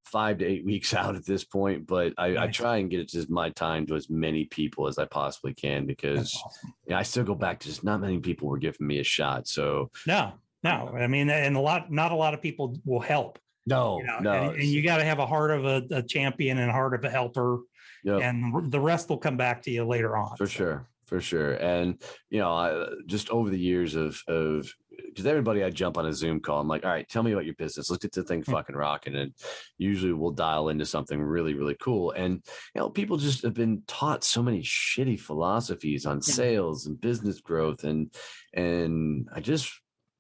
five 0.07 0.39
to 0.39 0.45
eight 0.45 0.65
weeks 0.71 0.93
out 0.93 1.15
at 1.15 1.25
this 1.25 1.43
point, 1.43 1.85
but 1.87 2.13
I, 2.17 2.37
I 2.37 2.47
try 2.47 2.77
and 2.77 2.89
get 2.89 2.99
it 2.99 3.09
just 3.09 3.29
my 3.29 3.49
time 3.51 3.85
to 3.87 3.95
as 3.95 4.09
many 4.09 4.45
people 4.45 4.87
as 4.87 4.97
I 4.97 5.05
possibly 5.05 5.53
can 5.53 5.85
because 5.85 6.33
awesome. 6.45 6.73
you 6.85 6.91
know, 6.91 6.97
I 6.97 7.03
still 7.03 7.23
go 7.23 7.35
back 7.35 7.59
to 7.59 7.67
just 7.67 7.83
not 7.83 8.01
many 8.01 8.19
people 8.19 8.47
were 8.47 8.57
giving 8.57 8.85
me 8.87 8.99
a 8.99 9.03
shot. 9.03 9.47
So 9.47 9.91
No, 10.05 10.33
no. 10.63 10.93
I 10.97 11.07
mean, 11.07 11.29
and 11.29 11.55
a 11.55 11.59
lot, 11.59 11.91
not 11.91 12.11
a 12.11 12.15
lot 12.15 12.33
of 12.33 12.41
people 12.41 12.77
will 12.85 12.99
help. 13.01 13.39
no, 13.65 13.99
You 13.99 14.05
know, 14.07 14.19
no, 14.19 14.31
and, 14.31 14.55
and 14.55 14.63
you 14.63 14.81
got 14.83 14.97
to 14.97 15.03
have 15.05 15.19
a 15.19 15.27
heart 15.27 15.51
of 15.51 15.65
a, 15.65 15.83
a 15.91 16.01
champion 16.03 16.57
and 16.57 16.71
heart 16.71 16.93
of 16.93 17.03
a 17.03 17.09
helper, 17.09 17.59
Yep. 18.03 18.21
and 18.21 18.71
the 18.71 18.79
rest 18.79 19.09
will 19.09 19.17
come 19.17 19.37
back 19.37 19.61
to 19.63 19.71
you 19.71 19.83
later 19.85 20.15
on. 20.15 20.37
for 20.37 20.45
So, 20.47 20.51
sure 20.51 20.87
for 21.07 21.21
sure 21.21 21.53
and 21.53 22.01
you 22.29 22.37
know 22.37 22.51
I, 22.51 22.85
just 23.05 23.29
over 23.29 23.49
the 23.49 23.57
years 23.57 23.95
of 23.95 24.21
of 24.27 24.69
because 25.05 25.25
everybody 25.25 25.63
i 25.63 25.69
jump 25.69 25.97
on 25.97 26.05
a 26.05 26.13
zoom 26.13 26.39
call 26.39 26.59
i'm 26.59 26.67
like 26.67 26.83
all 26.83 26.91
right 26.91 27.07
tell 27.09 27.23
me 27.23 27.31
about 27.31 27.45
your 27.45 27.53
business 27.55 27.89
let's 27.89 28.01
get 28.01 28.11
the 28.11 28.23
thing 28.23 28.41
Hmm. 28.43 28.51
fucking 28.51 28.75
rocking 28.75 29.15
and 29.15 29.33
usually 29.77 30.13
we'll 30.13 30.31
dial 30.31 30.69
into 30.69 30.85
something 30.85 31.21
really 31.21 31.53
really 31.53 31.75
cool 31.79 32.11
and 32.11 32.43
you 32.73 32.81
know 32.81 32.89
people 32.89 33.17
just 33.17 33.43
have 33.43 33.53
been 33.53 33.83
taught 33.87 34.23
so 34.23 34.41
many 34.41 34.61
shitty 34.61 35.19
philosophies 35.19 36.05
on 36.05 36.17
Yeah. 36.17 36.33
sales 36.33 36.85
and 36.87 36.99
business 36.99 37.41
growth 37.41 37.83
and 37.83 38.13
and 38.53 39.27
i 39.33 39.39
just 39.39 39.71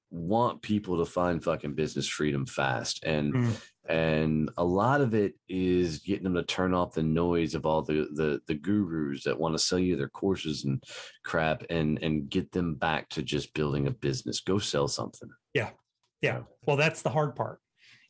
want 0.09 0.61
people 0.61 0.97
to 0.99 1.05
find 1.05 1.43
fucking 1.43 1.73
business 1.75 2.07
freedom 2.07 2.45
fast 2.45 3.03
and 3.03 3.33
Mm. 3.33 3.61
And 3.89 4.49
a 4.57 4.63
lot 4.63 5.01
of 5.01 5.13
it 5.13 5.33
is 5.47 5.99
getting 5.99 6.23
them 6.23 6.33
to 6.35 6.43
turn 6.43 6.73
off 6.73 6.93
the 6.93 7.03
noise 7.03 7.55
of 7.55 7.65
all 7.65 7.81
the 7.81 8.07
the, 8.13 8.41
the 8.47 8.53
gurus 8.55 9.23
that 9.23 9.39
want 9.39 9.53
to 9.53 9.59
sell 9.59 9.79
you 9.79 9.95
their 9.95 10.09
courses 10.09 10.65
and 10.65 10.83
crap 11.23 11.63
and 11.69 11.99
and 12.01 12.29
get 12.29 12.51
them 12.51 12.75
back 12.75 13.09
to 13.09 13.21
just 13.21 13.53
building 13.53 13.87
a 13.87 13.91
business 13.91 14.39
go 14.41 14.57
sell 14.57 14.87
something 14.87 15.29
Yeah. 15.53 15.69
Yeah 16.21 16.41
well, 16.65 16.77
that's 16.77 17.01
the 17.01 17.09
hard 17.09 17.35
part. 17.35 17.59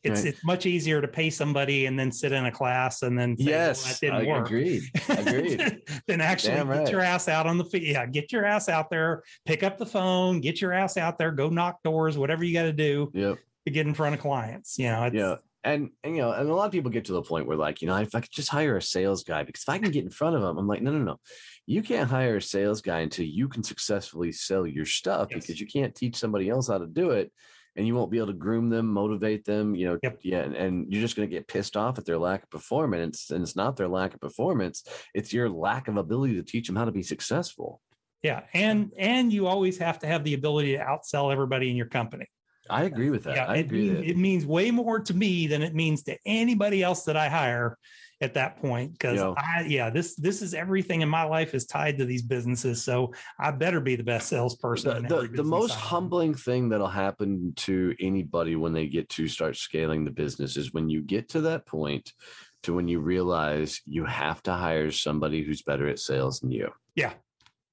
It's 0.04 0.20
Right. 0.22 0.32
it's 0.32 0.44
much 0.44 0.64
easier 0.64 1.00
to 1.00 1.08
pay 1.08 1.28
somebody 1.28 1.86
and 1.86 1.98
then 1.98 2.12
sit 2.12 2.30
in 2.32 2.46
a 2.46 2.52
class 2.52 3.02
and 3.02 3.18
then 3.18 3.36
say, 3.36 3.44
well, 3.46 3.50
yes 3.52 3.84
that 3.84 4.00
didn't 4.00 4.26
I 4.28 4.32
work. 4.32 4.46
agreed 4.46 4.82
agreed 5.08 5.82
then 6.06 6.20
actually 6.20 6.54
Damn 6.54 6.68
get 6.68 6.78
right. 6.78 6.90
your 6.90 7.00
ass 7.00 7.28
out 7.28 7.46
on 7.46 7.58
the 7.58 7.64
feet. 7.64 7.82
Yeah, 7.82 8.06
get 8.06 8.30
your 8.32 8.44
ass 8.44 8.68
out 8.68 8.90
there, 8.90 9.22
pick 9.44 9.62
up 9.64 9.76
the 9.76 9.86
phone, 9.86 10.40
get 10.40 10.60
your 10.60 10.72
ass 10.72 10.96
out 10.96 11.18
there, 11.18 11.32
go 11.32 11.48
knock 11.48 11.82
doors, 11.82 12.16
whatever 12.16 12.44
you 12.44 12.52
got 12.54 12.62
to 12.64 12.72
do 12.72 13.10
yep 13.12 13.38
to 13.66 13.72
get 13.72 13.86
in 13.88 13.92
front 13.94 14.14
of 14.14 14.20
clients. 14.20 14.78
You 14.78 14.86
know, 14.86 15.04
it's, 15.04 15.14
yeah 15.16 15.34
and, 15.64 15.90
and 16.04 16.14
you 16.16 16.22
know 16.22 16.32
and 16.32 16.48
a 16.48 16.54
lot 16.54 16.66
of 16.66 16.72
people 16.72 16.90
get 16.90 17.04
to 17.06 17.12
the 17.12 17.22
point 17.22 17.46
where 17.46 17.56
like 17.56 17.82
you 17.82 17.88
know 17.88 17.96
if 17.96 18.14
i 18.14 18.20
could 18.20 18.30
just 18.30 18.48
hire 18.48 18.76
a 18.76 18.82
sales 18.82 19.24
guy 19.24 19.42
because 19.42 19.62
if 19.62 19.68
i 19.68 19.78
can 19.78 19.90
get 19.90 20.04
in 20.04 20.10
front 20.10 20.36
of 20.36 20.42
them 20.42 20.56
i'm 20.56 20.66
like 20.68 20.82
no 20.82 20.90
no 20.92 20.98
no 20.98 21.16
you 21.66 21.82
can't 21.82 22.08
hire 22.10 22.36
a 22.36 22.42
sales 22.42 22.80
guy 22.80 23.00
until 23.00 23.26
you 23.26 23.48
can 23.48 23.62
successfully 23.62 24.32
sell 24.32 24.66
your 24.66 24.86
stuff 24.86 25.28
Yes. 25.30 25.40
because 25.40 25.60
you 25.60 25.66
can't 25.66 25.94
teach 25.94 26.16
somebody 26.16 26.48
else 26.48 26.68
how 26.68 26.78
to 26.78 26.86
do 26.86 27.10
it 27.10 27.32
and 27.76 27.86
you 27.86 27.94
won't 27.94 28.10
be 28.10 28.18
able 28.18 28.28
to 28.28 28.32
groom 28.34 28.68
them 28.70 28.86
motivate 28.86 29.44
them 29.44 29.74
you 29.74 29.86
know 29.88 29.98
Yep. 30.02 30.18
yeah 30.22 30.40
and, 30.40 30.54
and 30.54 30.92
you're 30.92 31.02
just 31.02 31.16
going 31.16 31.28
to 31.28 31.34
get 31.34 31.48
pissed 31.48 31.76
off 31.76 31.98
at 31.98 32.04
their 32.04 32.18
lack 32.18 32.44
of 32.44 32.50
performance 32.50 33.30
and 33.30 33.42
it's 33.42 33.56
not 33.56 33.76
their 33.76 33.88
lack 33.88 34.14
of 34.14 34.20
performance 34.20 34.84
it's 35.14 35.32
your 35.32 35.50
lack 35.50 35.88
of 35.88 35.96
ability 35.96 36.34
to 36.36 36.42
teach 36.42 36.66
them 36.68 36.76
how 36.76 36.84
to 36.84 36.92
be 36.92 37.02
successful 37.02 37.80
yeah, 38.20 38.42
and 38.52 38.90
and 38.98 39.32
you 39.32 39.46
always 39.46 39.78
have 39.78 40.00
to 40.00 40.08
have 40.08 40.24
the 40.24 40.34
ability 40.34 40.76
to 40.76 40.82
outsell 40.82 41.32
everybody 41.32 41.70
in 41.70 41.76
your 41.76 41.86
company. 41.86 42.26
I 42.70 42.84
agree 42.84 43.10
with 43.10 43.24
that 43.24 43.36
yeah, 43.36 43.46
i 43.46 43.56
it, 43.56 43.66
agree 43.66 43.90
mean- 43.90 44.04
it 44.04 44.16
means 44.16 44.46
way 44.46 44.70
more 44.70 44.98
to 45.00 45.14
me 45.14 45.46
than 45.46 45.62
it 45.62 45.74
means 45.74 46.02
to 46.02 46.16
anybody 46.26 46.82
else 46.82 47.04
that 47.04 47.16
I 47.16 47.28
hire 47.28 47.78
at 48.20 48.34
that 48.34 48.56
point. 48.60 48.92
Because. 48.92 49.20
I, 49.20 49.64
yeah, 49.68 49.90
this 49.90 50.16
this 50.16 50.42
is 50.42 50.52
everything 50.54 51.02
in 51.02 51.08
my 51.08 51.22
life 51.22 51.54
is 51.54 51.66
tied 51.66 51.98
to 51.98 52.04
these 52.04 52.22
businesses. 52.22 52.82
So 52.82 53.14
I 53.38 53.52
better 53.52 53.80
be 53.80 53.94
the 53.96 54.02
best 54.02 54.28
salesperson. 54.28 55.06
the, 55.06 55.22
the, 55.22 55.28
the 55.28 55.44
most 55.44 55.74
humbling 55.74 56.34
thing 56.34 56.68
that'll 56.68 56.88
happen 56.88 57.52
to 57.58 57.94
anybody 58.00 58.56
when 58.56 58.72
they 58.72 58.86
get 58.88 59.08
to 59.10 59.28
start 59.28 59.56
scaling 59.56 60.04
the 60.04 60.10
business 60.10 60.56
is 60.56 60.72
when 60.72 60.88
you 60.88 61.00
get 61.00 61.28
to 61.30 61.42
that 61.42 61.64
point 61.66 62.12
to 62.64 62.74
when 62.74 62.88
you 62.88 62.98
realize 62.98 63.80
you 63.84 64.04
have 64.04 64.42
to 64.42 64.52
hire 64.52 64.90
somebody 64.90 65.44
who's 65.44 65.62
better 65.62 65.86
at 65.88 66.00
sales 66.00 66.40
than 66.40 66.50
you 66.50 66.72
Yeah. 66.96 67.12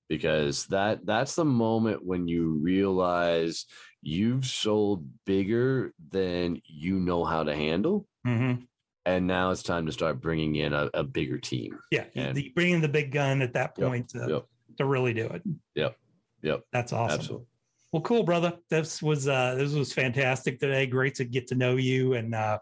because 0.10 0.68
that 0.68 1.06
that's 1.08 1.34
the 1.36 1.46
moment 1.46 2.06
when 2.06 2.28
you 2.28 2.60
realize 2.62 3.66
you've 4.08 4.46
sold 4.46 5.04
bigger 5.26 5.92
than 6.12 6.62
you 6.66 7.00
know 7.00 7.26
how 7.26 7.42
to 7.44 7.56
handle 7.56 8.08
Mhm. 8.26 8.68
and 9.04 9.26
now 9.26 9.50
it's 9.50 9.64
time 9.64 9.88
to 9.88 9.92
start 9.92 10.22
bringing 10.22 10.56
in 10.56 10.74
a, 10.74 10.90
a 10.94 11.04
bigger 11.04 11.40
team 11.40 11.80
Yeah, 11.92 12.06
And- 12.16 12.38
you 12.38 12.54
bring 12.54 12.74
in 12.74 12.82
the 12.82 12.88
big 12.88 13.12
gun 13.12 13.42
at 13.42 13.54
that 13.54 13.74
Yep, 13.78 13.88
point 13.90 14.10
to, 14.10 14.26
yep. 14.30 14.46
to 14.78 14.86
really 14.86 15.14
do 15.14 15.26
it. 15.28 15.42
Yep, 15.74 15.98
yep. 16.44 16.64
That's 16.72 16.94
awesome. 16.94 17.20
absolutely 17.20 17.48
Well, 17.92 18.04
cool, 18.04 18.24
brother. 18.24 18.54
This 18.70 19.02
was 19.02 19.28
uh 19.28 19.56
this 19.56 19.74
was 19.74 19.92
fantastic 19.92 20.60
today. 20.60 20.86
Great 20.86 21.16
to 21.16 21.26
get 21.26 21.48
to 21.48 21.56
know 21.56 21.76
you 21.78 22.14
and 22.14 22.36
uh, 22.36 22.60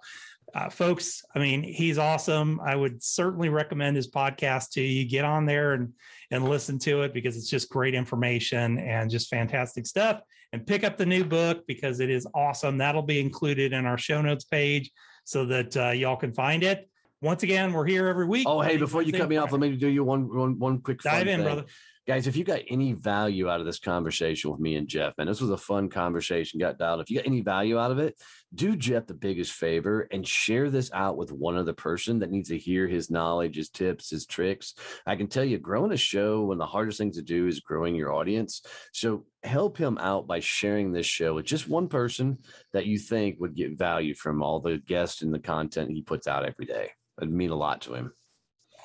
uh 0.54 0.70
folks. 0.70 1.24
I 1.36 1.40
mean, 1.40 1.62
he's 1.64 1.98
awesome. 1.98 2.60
I 2.62 2.76
would 2.76 3.04
certainly 3.04 3.50
recommend 3.50 3.96
his 3.98 4.10
podcast 4.10 4.70
to 4.72 4.82
you. 4.82 5.04
Get 5.10 5.26
on 5.26 5.46
there 5.46 5.74
and 5.74 5.92
and 6.34 6.50
listen 6.50 6.80
to 6.80 7.04
it 7.04 7.14
because 7.14 7.38
it's 7.38 7.50
just 7.50 7.70
great 7.70 7.94
information 7.94 8.80
and 8.80 9.10
just 9.10 9.30
fantastic 9.30 9.86
stuff. 9.86 10.20
And 10.52 10.66
pick 10.66 10.84
up 10.84 10.98
the 10.98 11.06
new 11.06 11.24
book 11.24 11.64
because 11.68 12.00
it 12.00 12.10
is 12.10 12.28
awesome. 12.34 12.80
That'll 12.80 13.04
be 13.04 13.20
included 13.20 13.72
in 13.72 13.86
our 13.86 14.00
show 14.00 14.20
notes 14.20 14.44
page 14.44 14.92
so 15.26 15.46
that 15.46 15.78
uh, 15.78 15.92
y'all 15.92 16.16
can 16.16 16.34
find 16.34 16.64
it. 16.64 16.90
Once 17.22 17.44
again, 17.44 17.72
we're 17.72 17.86
here 17.86 18.08
every 18.08 18.26
week. 18.26 18.46
oh 18.48 18.62
hey 18.62 18.78
before 18.78 19.04
you 19.04 19.14
cut 19.14 19.30
me 19.30 19.38
off 19.38 19.52
let 19.52 19.62
me 19.62 19.78
do 19.78 19.88
you 19.88 20.04
one 20.04 20.28
one 20.28 20.60
one 20.60 20.82
quick 20.82 21.00
dive 21.02 21.28
in, 21.28 21.38
thing. 21.38 21.46
brother. 21.46 21.64
guys, 22.06 22.28
if 22.28 22.36
you 22.36 22.44
got 22.44 22.60
any 22.68 22.94
value 22.94 23.48
out 23.48 23.62
of 23.62 23.66
this 23.66 23.80
conversation 23.80 24.52
with 24.52 24.60
me 24.60 24.76
and 24.76 24.88
Jeff, 24.88 25.14
man, 25.18 25.28
this 25.28 25.40
was 25.40 25.52
a 25.52 25.58
fun 25.58 25.88
conversation, 25.88 26.60
got 26.60 26.78
dialed. 26.78 27.00
If 27.00 27.10
you 27.10 27.18
got 27.18 27.28
any 27.28 27.42
value 27.42 27.78
out 27.80 27.92
of 27.92 28.00
it, 28.00 28.20
do 28.56 28.76
Jeff 28.76 29.08
the 29.08 29.14
biggest 29.14 29.54
favor 29.54 30.08
and 30.12 30.28
share 30.28 30.70
this 30.70 30.92
out 30.94 31.18
with 31.18 31.32
one 31.32 31.58
other 31.58 31.74
person 31.74 32.20
that 32.20 32.32
needs 32.32 32.50
to 32.50 32.58
hear 32.58 32.88
his 32.88 33.10
knowledge, 33.10 33.56
his 33.56 33.70
tips, 33.70 34.10
his 34.10 34.26
tricks. 34.26 34.76
I 35.06 35.16
can 35.16 35.28
tell 35.28 35.44
you, 35.44 35.58
growing 35.58 35.92
a 35.92 35.98
show, 35.98 36.42
one 36.42 36.56
of 36.56 36.60
the 36.60 36.66
hardest 36.66 36.98
things 36.98 37.16
to 37.18 37.24
do 37.24 37.48
is 37.48 37.60
growing 37.60 37.96
your 37.96 38.14
audience. 38.14 38.62
So 38.92 39.26
help 39.44 39.78
him 39.78 39.98
out 39.98 40.28
by 40.28 40.40
sharing 40.40 40.92
this 40.92 41.06
show 41.06 41.34
with 41.36 41.46
just 41.46 41.68
one 41.68 41.88
person 41.88 42.38
that 42.74 42.86
you 42.86 42.98
think 42.98 43.40
would 43.40 43.56
get 43.56 43.78
value 43.78 44.14
from 44.14 44.44
all 44.44 44.60
the 44.60 44.78
guests 44.78 45.22
and 45.22 45.34
the 45.34 45.40
content 45.40 45.92
he 45.92 46.02
puts 46.02 46.28
out 46.28 46.46
every 46.46 46.66
day. 46.66 46.92
It'd 47.20 47.34
mean 47.34 47.52
a 47.52 47.56
lot 47.56 47.82
to 47.82 47.94
him. 47.96 48.14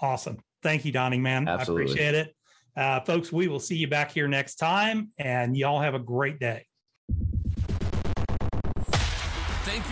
Awesome. 0.01 0.39
Thank 0.63 0.85
you, 0.85 0.93
Donnie, 0.93 1.19
man. 1.19 1.49
Absolutely. 1.49 1.83
I 1.83 1.87
appreciate 1.87 2.15
it. 2.15 2.35
Uh, 2.77 3.01
folks, 3.01 3.33
we 3.33 3.49
will 3.49 3.59
see 3.59 3.77
you 3.77 3.89
back 3.89 4.13
here 4.13 4.29
next 4.29 4.55
time, 4.57 5.11
and 5.19 5.57
y'all 5.57 5.81
have 5.81 5.95
a 5.95 5.99
great 5.99 6.39
day. 6.39 6.68